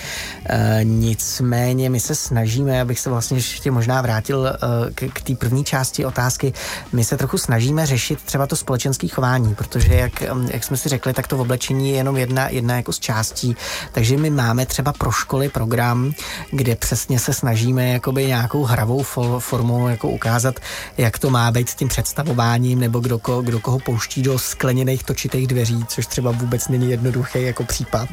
[0.83, 4.57] Nicméně my se snažíme, abych se vlastně ještě možná vrátil
[4.95, 6.53] k, k té první části otázky,
[6.93, 11.13] my se trochu snažíme řešit třeba to společenské chování, protože jak, jak jsme si řekli,
[11.13, 13.57] tak to oblečení je jenom jedna, jedna jako z částí,
[13.93, 16.13] takže my máme třeba pro školy program,
[16.51, 19.03] kde přesně se snažíme jakoby nějakou hravou
[19.39, 20.55] formou jako ukázat,
[20.99, 25.05] jak to má být s tím představováním, nebo kdo, ko, kdo koho pouští do skleněných
[25.05, 28.09] točitých dveří, což třeba vůbec není jednoduchý jako případ.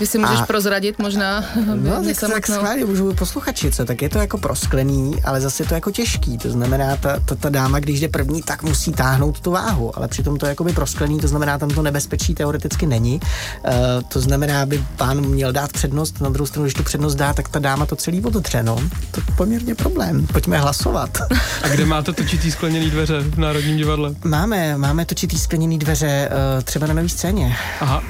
[0.00, 1.44] Vy si můžeš a, prozradit možná?
[1.74, 5.68] No, tak, tak schválně můžu posluchači, co, tak je to jako prosklený, ale zase je
[5.68, 8.92] to jako těžký, to znamená, ta, ta, ta dáma dáma, když jde první, tak musí
[8.92, 12.86] táhnout tu váhu, ale přitom to je jakoby prosklený, to znamená, tam to nebezpečí teoreticky
[12.86, 13.20] není.
[13.20, 17.32] Uh, to znamená, aby pán měl dát přednost, na druhou stranu, když tu přednost dá,
[17.32, 18.76] tak ta dáma to celý odotře, no.
[19.10, 20.26] To je poměrně problém.
[20.26, 21.18] Pojďme hlasovat.
[21.62, 24.14] A kde máte točitý skleněný dveře v Národním divadle?
[24.24, 27.56] Máme, máme točitý skleněný dveře uh, třeba na nový scéně.
[27.80, 28.02] Aha.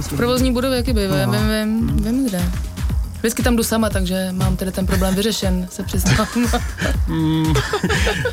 [0.00, 1.32] V provozní budově, jaký by, no.
[1.32, 2.73] vím, vím, vím, kde.
[3.24, 6.26] Vždycky tam jdu sama, takže mám tedy ten problém vyřešen, se přiznám.
[7.06, 7.54] Mm.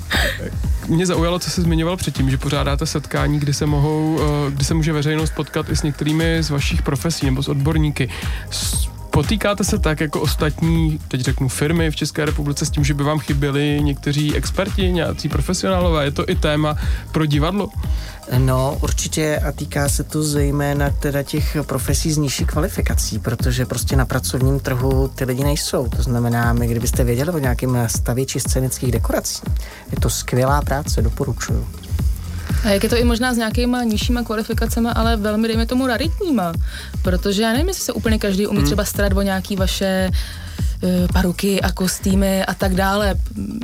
[0.87, 4.73] Mě zaujalo, co jsi zmiňoval předtím, že pořádáte setkání, kdy se mohou, eh, kdy se
[4.73, 8.09] může veřejnost potkat i s některými z vašich profesí nebo s odborníky.
[9.11, 13.03] Potýkáte se tak jako ostatní, teď řeknu firmy v České republice s tím, že by
[13.03, 16.05] vám chyběli někteří experti, nějací profesionálové?
[16.05, 16.75] Je to i téma
[17.11, 17.69] pro divadlo?
[18.37, 23.95] No, určitě a týká se to zejména teda těch profesí z nižší kvalifikací, protože prostě
[23.95, 25.87] na pracovním trhu ty lidi nejsou.
[25.87, 29.41] To znamená, my kdybyste věděli o nějakém stavěči scénických dekorací,
[29.91, 31.67] je to skvělá práce, doporučuju.
[32.63, 36.53] A jak je to i možná s nějakýma nižšíma kvalifikacemi, ale velmi, dejme tomu, raritníma.
[37.01, 38.65] Protože já nevím, jestli se úplně každý umí hmm.
[38.65, 40.09] třeba starat o nějaký vaše
[41.13, 43.15] paruky a kostýmy a tak dále.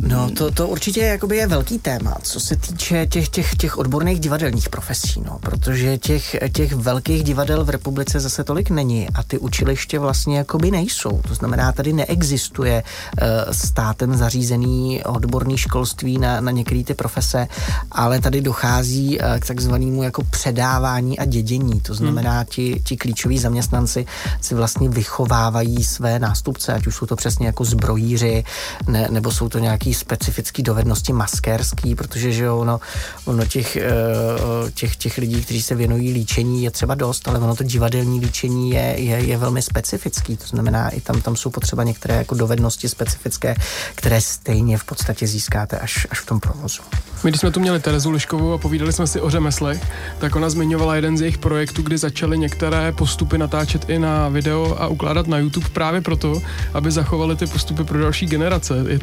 [0.02, 4.20] No to, to určitě jakoby je velký téma, co se týče těch, těch, těch odborných
[4.20, 9.38] divadelních profesí, no, protože těch, těch velkých divadel v republice zase tolik není a ty
[9.38, 11.22] učiliště vlastně jakoby nejsou.
[11.28, 17.48] To znamená, tady neexistuje uh, státem zařízený odborný školství na, na některé ty profese,
[17.92, 21.82] ale tady dochází uh, k takzvanému jako předávání a dědění.
[21.82, 22.46] To znamená, hmm.
[22.46, 24.06] ti, ti klíčoví zaměstnanci
[24.42, 28.44] si vlastně vychovávají své nástupce, ať už jsou to přesně jako zbrojíři,
[28.88, 32.80] ne, nebo jsou to nějaký specifické dovednosti maskérský, protože že ono,
[33.26, 37.56] ono těch, uh, těch, těch lidí, kteří se věnují líčení je třeba dost, ale ono
[37.56, 41.84] to divadelní líčení je, je, je velmi specifický, to znamená, i tam, tam jsou potřeba
[41.84, 43.56] některé jako dovednosti specifické,
[43.96, 46.82] které stejně v podstatě získáte až, až v tom provozu.
[47.24, 49.82] My, když jsme tu měli Terezu Liškovou a povídali jsme si o řemeslech,
[50.20, 54.76] tak ona zmiňovala jeden z jejich projektů, kdy začaly některé postupy natáčet i na video
[54.80, 56.42] a ukládat na YouTube právě proto,
[56.74, 58.74] aby zachovali ty postupy pro další generace.
[58.88, 59.00] Je,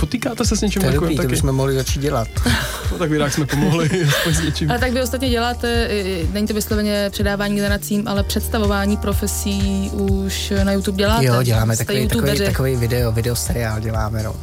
[0.00, 1.28] potýkáte se s něčím takovým taky?
[1.28, 2.28] To bychom mohli začít dělat.
[2.92, 3.88] no, tak vy jsme pomohli
[4.32, 4.70] s něčím.
[4.70, 5.88] A tak vy ostatně děláte,
[6.32, 11.24] není to vysloveně předávání generacím, ale představování profesí už na YouTube děláte.
[11.24, 14.34] Jo, děláme takový, takový, takový video, video seriál děláme, no.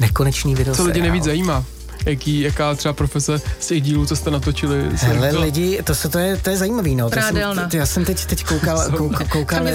[0.00, 1.64] Nekonečný video Co lidi nevíc zajímá
[2.06, 4.90] jaký, jaká třeba profese z těch dílů, co jste natočili.
[4.94, 7.10] Hele, lidi, to, se, to, je, to je zajímavý, no.
[7.10, 7.36] To jsem,
[7.70, 9.74] to, já jsem teď, teď koukal, koukal, koukal ne,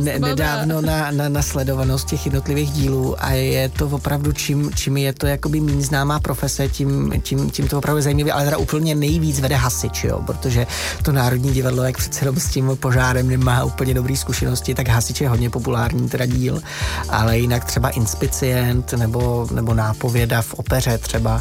[0.00, 4.96] ne, nedávno na, na, na sledovanost těch jednotlivých dílů a je to opravdu, čím, čím
[4.96, 8.94] je to jakoby méně známá profese, tím, tím, tím to opravdu zajímavé, ale teda úplně
[8.94, 10.66] nejvíc vede hasič, jo, protože
[11.02, 15.28] to Národní divadlo, jak přece s tím požárem nemá úplně dobré zkušenosti, tak hasič je
[15.28, 16.62] hodně populární teda díl,
[17.08, 21.40] ale jinak třeba inspicient nebo, nebo nápověda v opeře třeba,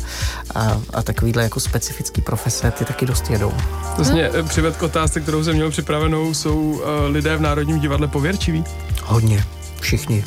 [0.55, 3.53] a, a takovýhle jako specifický profese ty taky dost jedou.
[3.95, 4.47] To mě hmm.
[4.47, 8.63] přived k otázce, kterou jsem měl připravenou, jsou uh, lidé v Národním divadle pověrčiví?
[9.03, 9.43] Hodně,
[9.79, 10.23] všichni.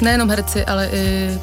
[0.00, 1.38] Nejenom herci, ale i...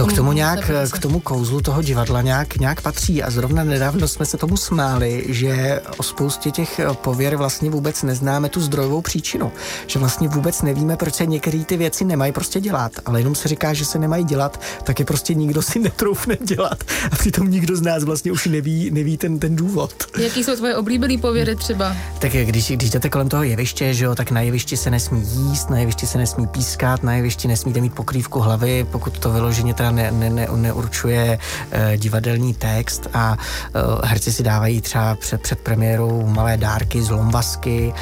[0.00, 4.08] To k tomu nějak, k tomu kouzlu toho divadla nějak, nějak patří a zrovna nedávno
[4.08, 9.52] jsme se tomu smáli, že o spoustě těch pověr vlastně vůbec neznáme tu zdrojovou příčinu.
[9.86, 13.48] Že vlastně vůbec nevíme, proč se některé ty věci nemají prostě dělat, ale jenom se
[13.48, 17.76] říká, že se nemají dělat, tak je prostě nikdo si netroufne dělat a přitom nikdo
[17.76, 20.04] z nás vlastně už neví, neví ten, ten důvod.
[20.18, 21.96] Jaký jsou tvoje oblíbené pověry třeba?
[22.18, 25.70] Tak když, když jdete kolem toho jeviště, že jo, tak na jevišti se nesmí jíst,
[25.70, 29.89] na jevišti se nesmí pískat, na jevišti nesmíte mít pokrývku hlavy, pokud to vyloženě teda
[29.90, 35.60] ne, ne, ne, neurčuje uh, divadelní text a uh, herci si dávají třeba před, před
[35.60, 37.92] premiérou malé dárky, zlombasky,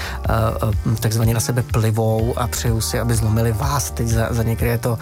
[0.64, 3.90] uh, takzvaně na sebe plivou a přeju si, aby zlomili vás.
[3.90, 4.98] Teď za, za některé to,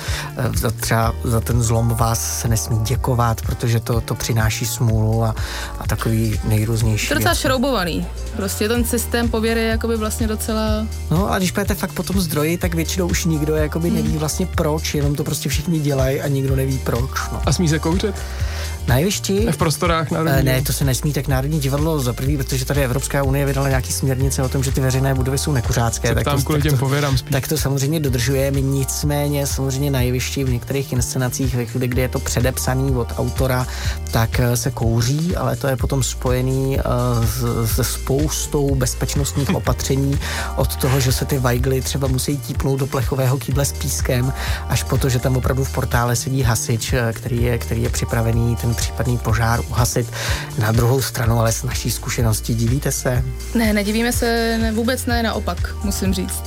[0.49, 5.24] uh, za třeba za ten zlom vás se nesmí děkovat, protože to, to přináší smůlu
[5.24, 5.34] a,
[5.78, 7.09] a takový nejrůznější.
[7.09, 8.07] To je docela šroubovaný.
[8.37, 10.87] Prostě ten systém pověry je jakoby vlastně docela...
[11.11, 13.97] No a když půjdete fakt po tom zdroji, tak většinou už nikdo jakoby hmm.
[13.97, 17.11] neví vlastně proč, jenom to prostě všichni dělají a nikdo neví proč.
[17.33, 17.43] No.
[17.47, 18.14] A smí se kouřit?
[18.87, 19.47] Na jevišti?
[19.51, 22.84] V prostorách Národní uh, Ne, to se nesmí, tak Národní divadlo za prvý, protože tady
[22.84, 26.14] Evropská unie vydala nějaký směrnice o tom, že ty veřejné budovy jsou nekuřácké.
[26.14, 27.32] tak tam to, kvůli tak těm pověrám spíš.
[27.32, 32.09] Tak to samozřejmě dodržujeme, nicméně samozřejmě na jevišti v některých inscenacích, ve chvíli, kdy je
[32.09, 33.66] to předepsaný od autora,
[34.11, 40.18] tak eh, se kouří, ale to je potom spojený uh, se spoustou bezpečnostních opatření
[40.57, 44.32] od toho, že se ty vajgly třeba musí típnout do plechového kýble s pískem,
[44.68, 48.57] až po to, že tam opravdu v portále sedí hasič, který je, který je připravený
[48.57, 50.07] ten případný požár uhasit.
[50.59, 53.24] Na druhou stranu, ale s naší zkušeností divíte se?
[53.55, 56.43] Ne, nedivíme se, ne, vůbec ne, naopak, musím říct.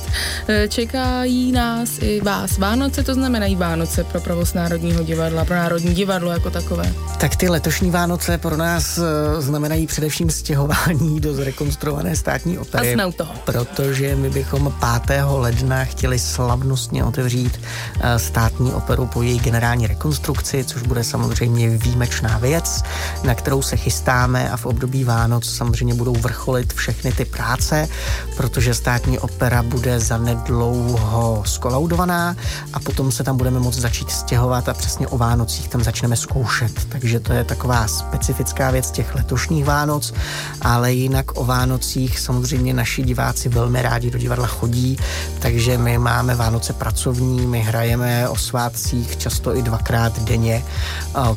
[0.48, 5.94] E, čekají nás i vás Vánoce, to znamenají Vánoce pro provoz Národního divadla, pro Národní
[5.94, 6.92] divadlo jako takové.
[7.18, 9.02] Tak ty letošní Vánoce pro nás e,
[9.42, 12.90] znamenají především stěhování do zrekonstruované státní opery.
[12.90, 13.34] A jsme u toho.
[13.44, 14.74] Protože my bychom
[15.06, 15.22] 5.
[15.28, 17.60] ledna chtěli slavnostně otevřít
[18.00, 21.78] e, státní operu po její generální rekonstrukci, což bude samozřejmě
[22.20, 22.82] výjimečná věc,
[23.24, 27.88] na kterou se chystáme a v období Vánoc samozřejmě budou vrcholit všechny ty práce,
[28.36, 32.36] protože státní opera bude zanedlouho skolaudovaná
[32.72, 36.72] a potom se tam budeme moct začít stěhovat a přesně o Vánocích tam začneme zkoušet.
[36.88, 40.14] Takže to je taková specifická věc těch letošních Vánoc,
[40.60, 44.96] ale jinak o Vánocích samozřejmě naši diváci velmi rádi do divadla chodí,
[45.38, 50.64] takže my máme Vánoce pracovní, my hrajeme o svátcích často i dvakrát denně,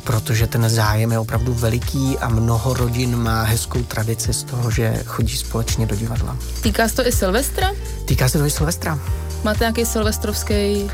[0.04, 5.02] protože ten zájem je opravdu veliký a mnoho rodin má hezkou tradici z toho, že
[5.04, 6.36] chodí společně do divadla.
[6.62, 7.70] Týká se to i Silvestra?
[8.04, 8.98] Týká se to i Silvestra.
[9.44, 10.90] Máte nějaký silvestrovský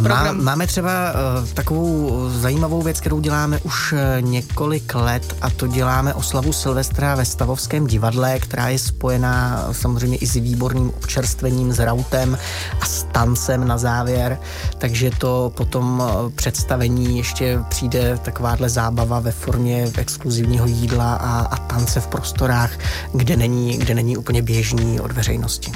[0.00, 5.66] má, máme třeba uh, takovou zajímavou věc, kterou děláme už uh, několik let a to
[5.66, 11.78] děláme oslavu Silvestra ve Stavovském divadle, která je spojená samozřejmě i s výborným občerstvením, s
[11.78, 12.38] rautem
[12.80, 14.38] a s tancem na závěr,
[14.78, 21.56] takže to potom uh, představení ještě přijde takováhle zábava ve formě exkluzivního jídla a, a
[21.56, 22.70] tance v prostorách,
[23.12, 25.72] kde není, kde není úplně běžný od veřejnosti.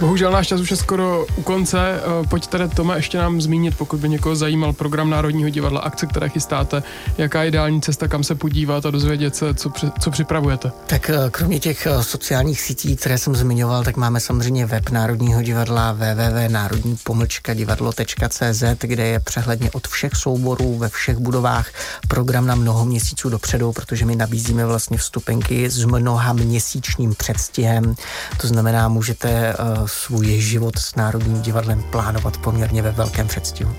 [0.00, 1.78] Bohužel náš čas už je skoro u konce.
[1.80, 6.06] Eh, pojď tedy Tome ještě nám zmínit, pokud by někoho zajímal program Národního divadla, akce,
[6.06, 6.82] které chystáte,
[7.18, 9.70] jaká je ideální cesta, kam se podívat a dozvědět se, co,
[10.00, 10.72] co připravujete.
[10.86, 15.42] Tak eh, kromě těch eh, sociálních sítí, které jsem zmiňoval, tak máme samozřejmě web Národního
[15.42, 21.68] divadla www.národní-divadlo.cz, kde je přehledně od všech souborů ve všech budovách
[22.08, 27.94] program na mnoho měsíců dopředu, protože my nabízíme vlastně vstupenky s mnoha měsíčním předstihem.
[28.40, 29.54] To znamená, můžete
[29.88, 33.76] svůj život s Národním divadlem plánovat poměrně ve velkém předstihu.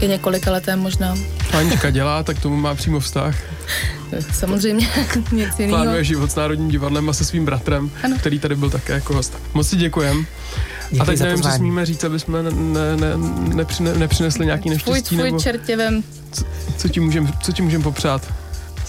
[0.00, 1.14] Je několika letem možná.
[1.52, 3.36] Anička dělá, tak tomu má přímo vztah.
[4.32, 4.88] Samozřejmě
[5.32, 5.76] nic jiného.
[5.76, 8.16] Plánuje život s Národním divadlem a se svým bratrem, ano.
[8.18, 9.38] který tady byl také jako host.
[9.54, 10.26] Moc si děkujem.
[11.00, 13.16] a teď nevím, co smíme říct, aby jsme ne, ne, ne,
[13.54, 14.90] nepřine, nepřinesli nějaký neštěstí.
[14.90, 16.02] Tvůj, tvůj nebo čertěvem.
[16.32, 16.44] Co,
[16.76, 18.32] co ti můžem, co ti můžem popřát?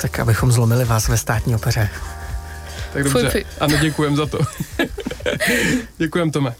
[0.02, 1.90] Tak abychom zlomili vás ve státní opeře.
[2.94, 3.30] Tak dobře.
[3.30, 3.46] Fuj, fuj.
[3.60, 4.40] Ano, děkujem za to.
[5.98, 6.56] děkujem, Tome.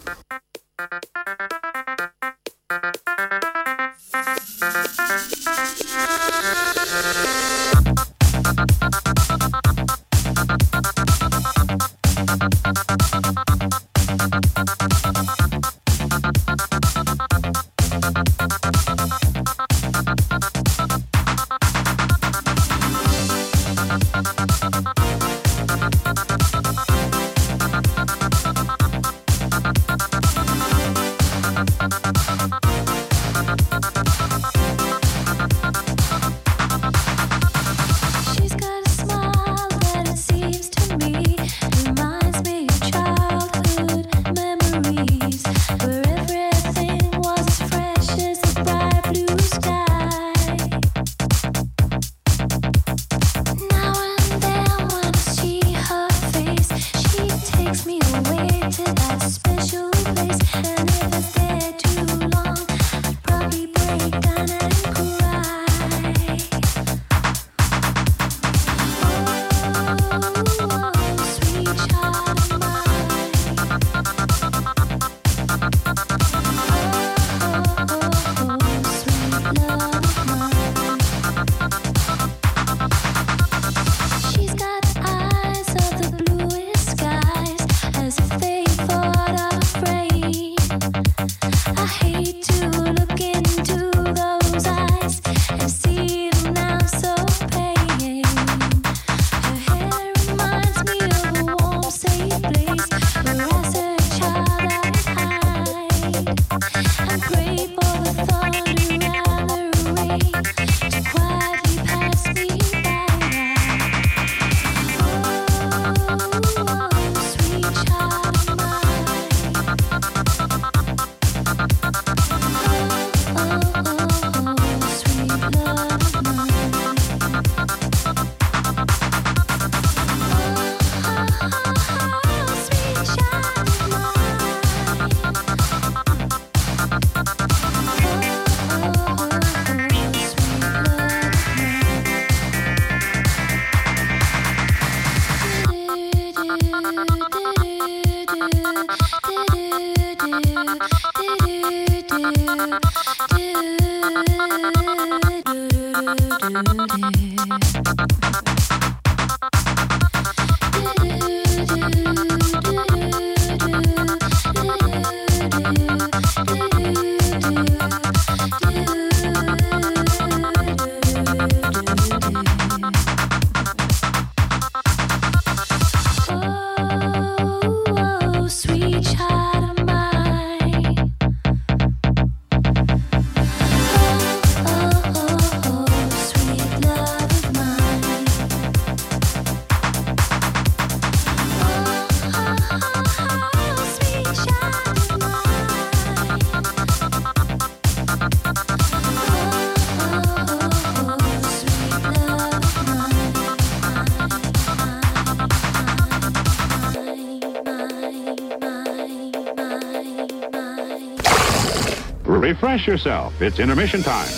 [212.74, 213.42] Refresh yourself.
[213.42, 214.34] It's intermission time.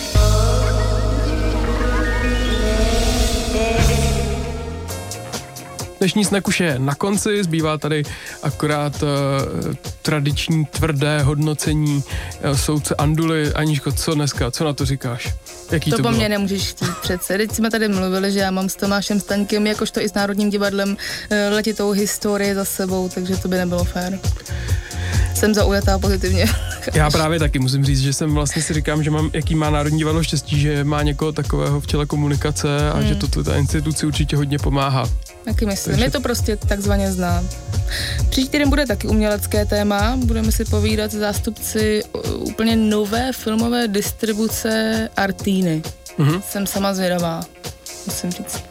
[5.98, 8.02] Dnešní snack už je na konci, zbývá tady
[8.42, 9.08] akorát uh,
[10.02, 11.96] tradiční tvrdé hodnocení
[12.44, 13.52] uh, soudce Anduly.
[13.52, 15.34] Aničko, co dneska, co na to říkáš?
[15.72, 16.16] Jaký to, To po bylo?
[16.16, 17.38] mně nemůžeš chtít přece.
[17.38, 20.96] Teď jsme tady mluvili, že já mám s Tomášem Staňkem, jakožto i s Národním divadlem,
[21.30, 24.18] eh, letitou historii za sebou, takže to by nebylo fér.
[25.34, 26.46] Jsem zaujatá pozitivně.
[26.94, 29.98] Já právě taky musím říct, že jsem vlastně si říkám, že mám, jaký má Národní
[29.98, 33.06] divadlo štěstí, že má někoho takového v čele komunikace a Hmm.
[33.08, 35.10] že to ta instituci určitě hodně pomáhá.
[35.44, 35.92] Taky myslím.
[35.92, 37.44] Takže- Je to prostě takzvaně zná.
[38.30, 40.16] Příští týden bude taky umělecké téma.
[40.24, 42.02] Budeme si povídat s zástupci
[42.38, 45.82] úplně nové filmové distribuce Artíny.
[46.18, 46.42] Mhm.
[46.50, 47.40] Jsem sama zvědavá,
[48.06, 48.62] musím říct.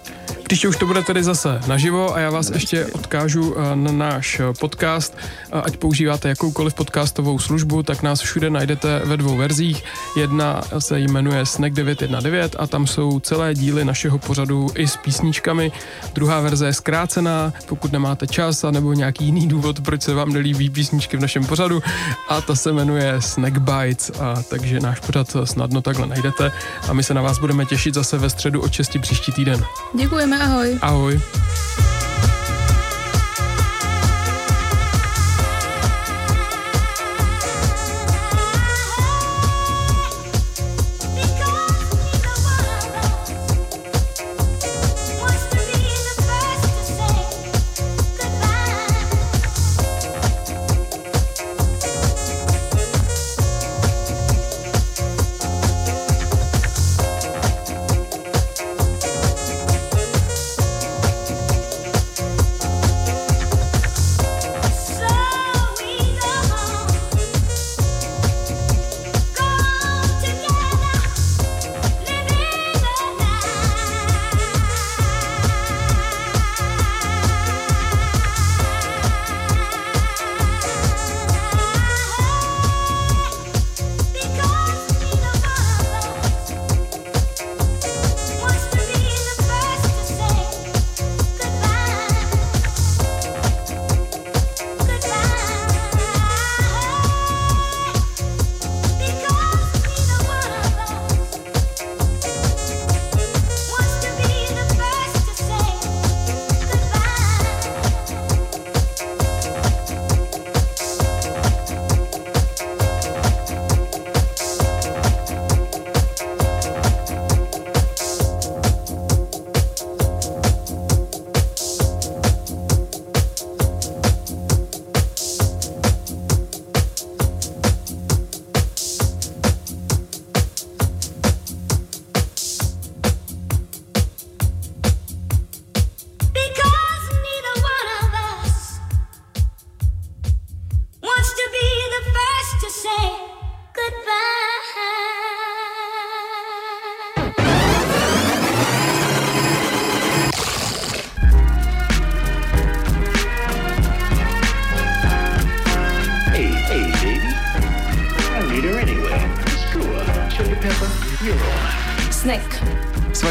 [0.48, 4.40] Příště už to bude tedy zase naživo a já vás ještě odkážu eh, na náš
[4.40, 5.18] eh, podcast.
[5.18, 9.84] Eh, Ať používáte jakoukoliv podcastovou službu, tak nás všude najdete ve dvou verzích.
[10.18, 15.72] Jedna se jmenuje Snack 919 a tam jsou celé díly našeho pořadu i s písničkami.
[16.14, 20.34] Druhá verze je zkrácená, pokud nemáte čas a nebo nějaký jiný důvod, proč se vám
[20.34, 21.82] nelíbí písničky v našem pořadu.
[22.30, 26.52] A ta se jmenuje Snack Bites, a takže náš pořad snadno takhle najdete.
[26.90, 29.64] A my se na vás budeme těšit zase ve středu od 6 příští týden.
[29.98, 30.78] Děkujeme, ahoj.
[30.82, 31.16] Ahoj.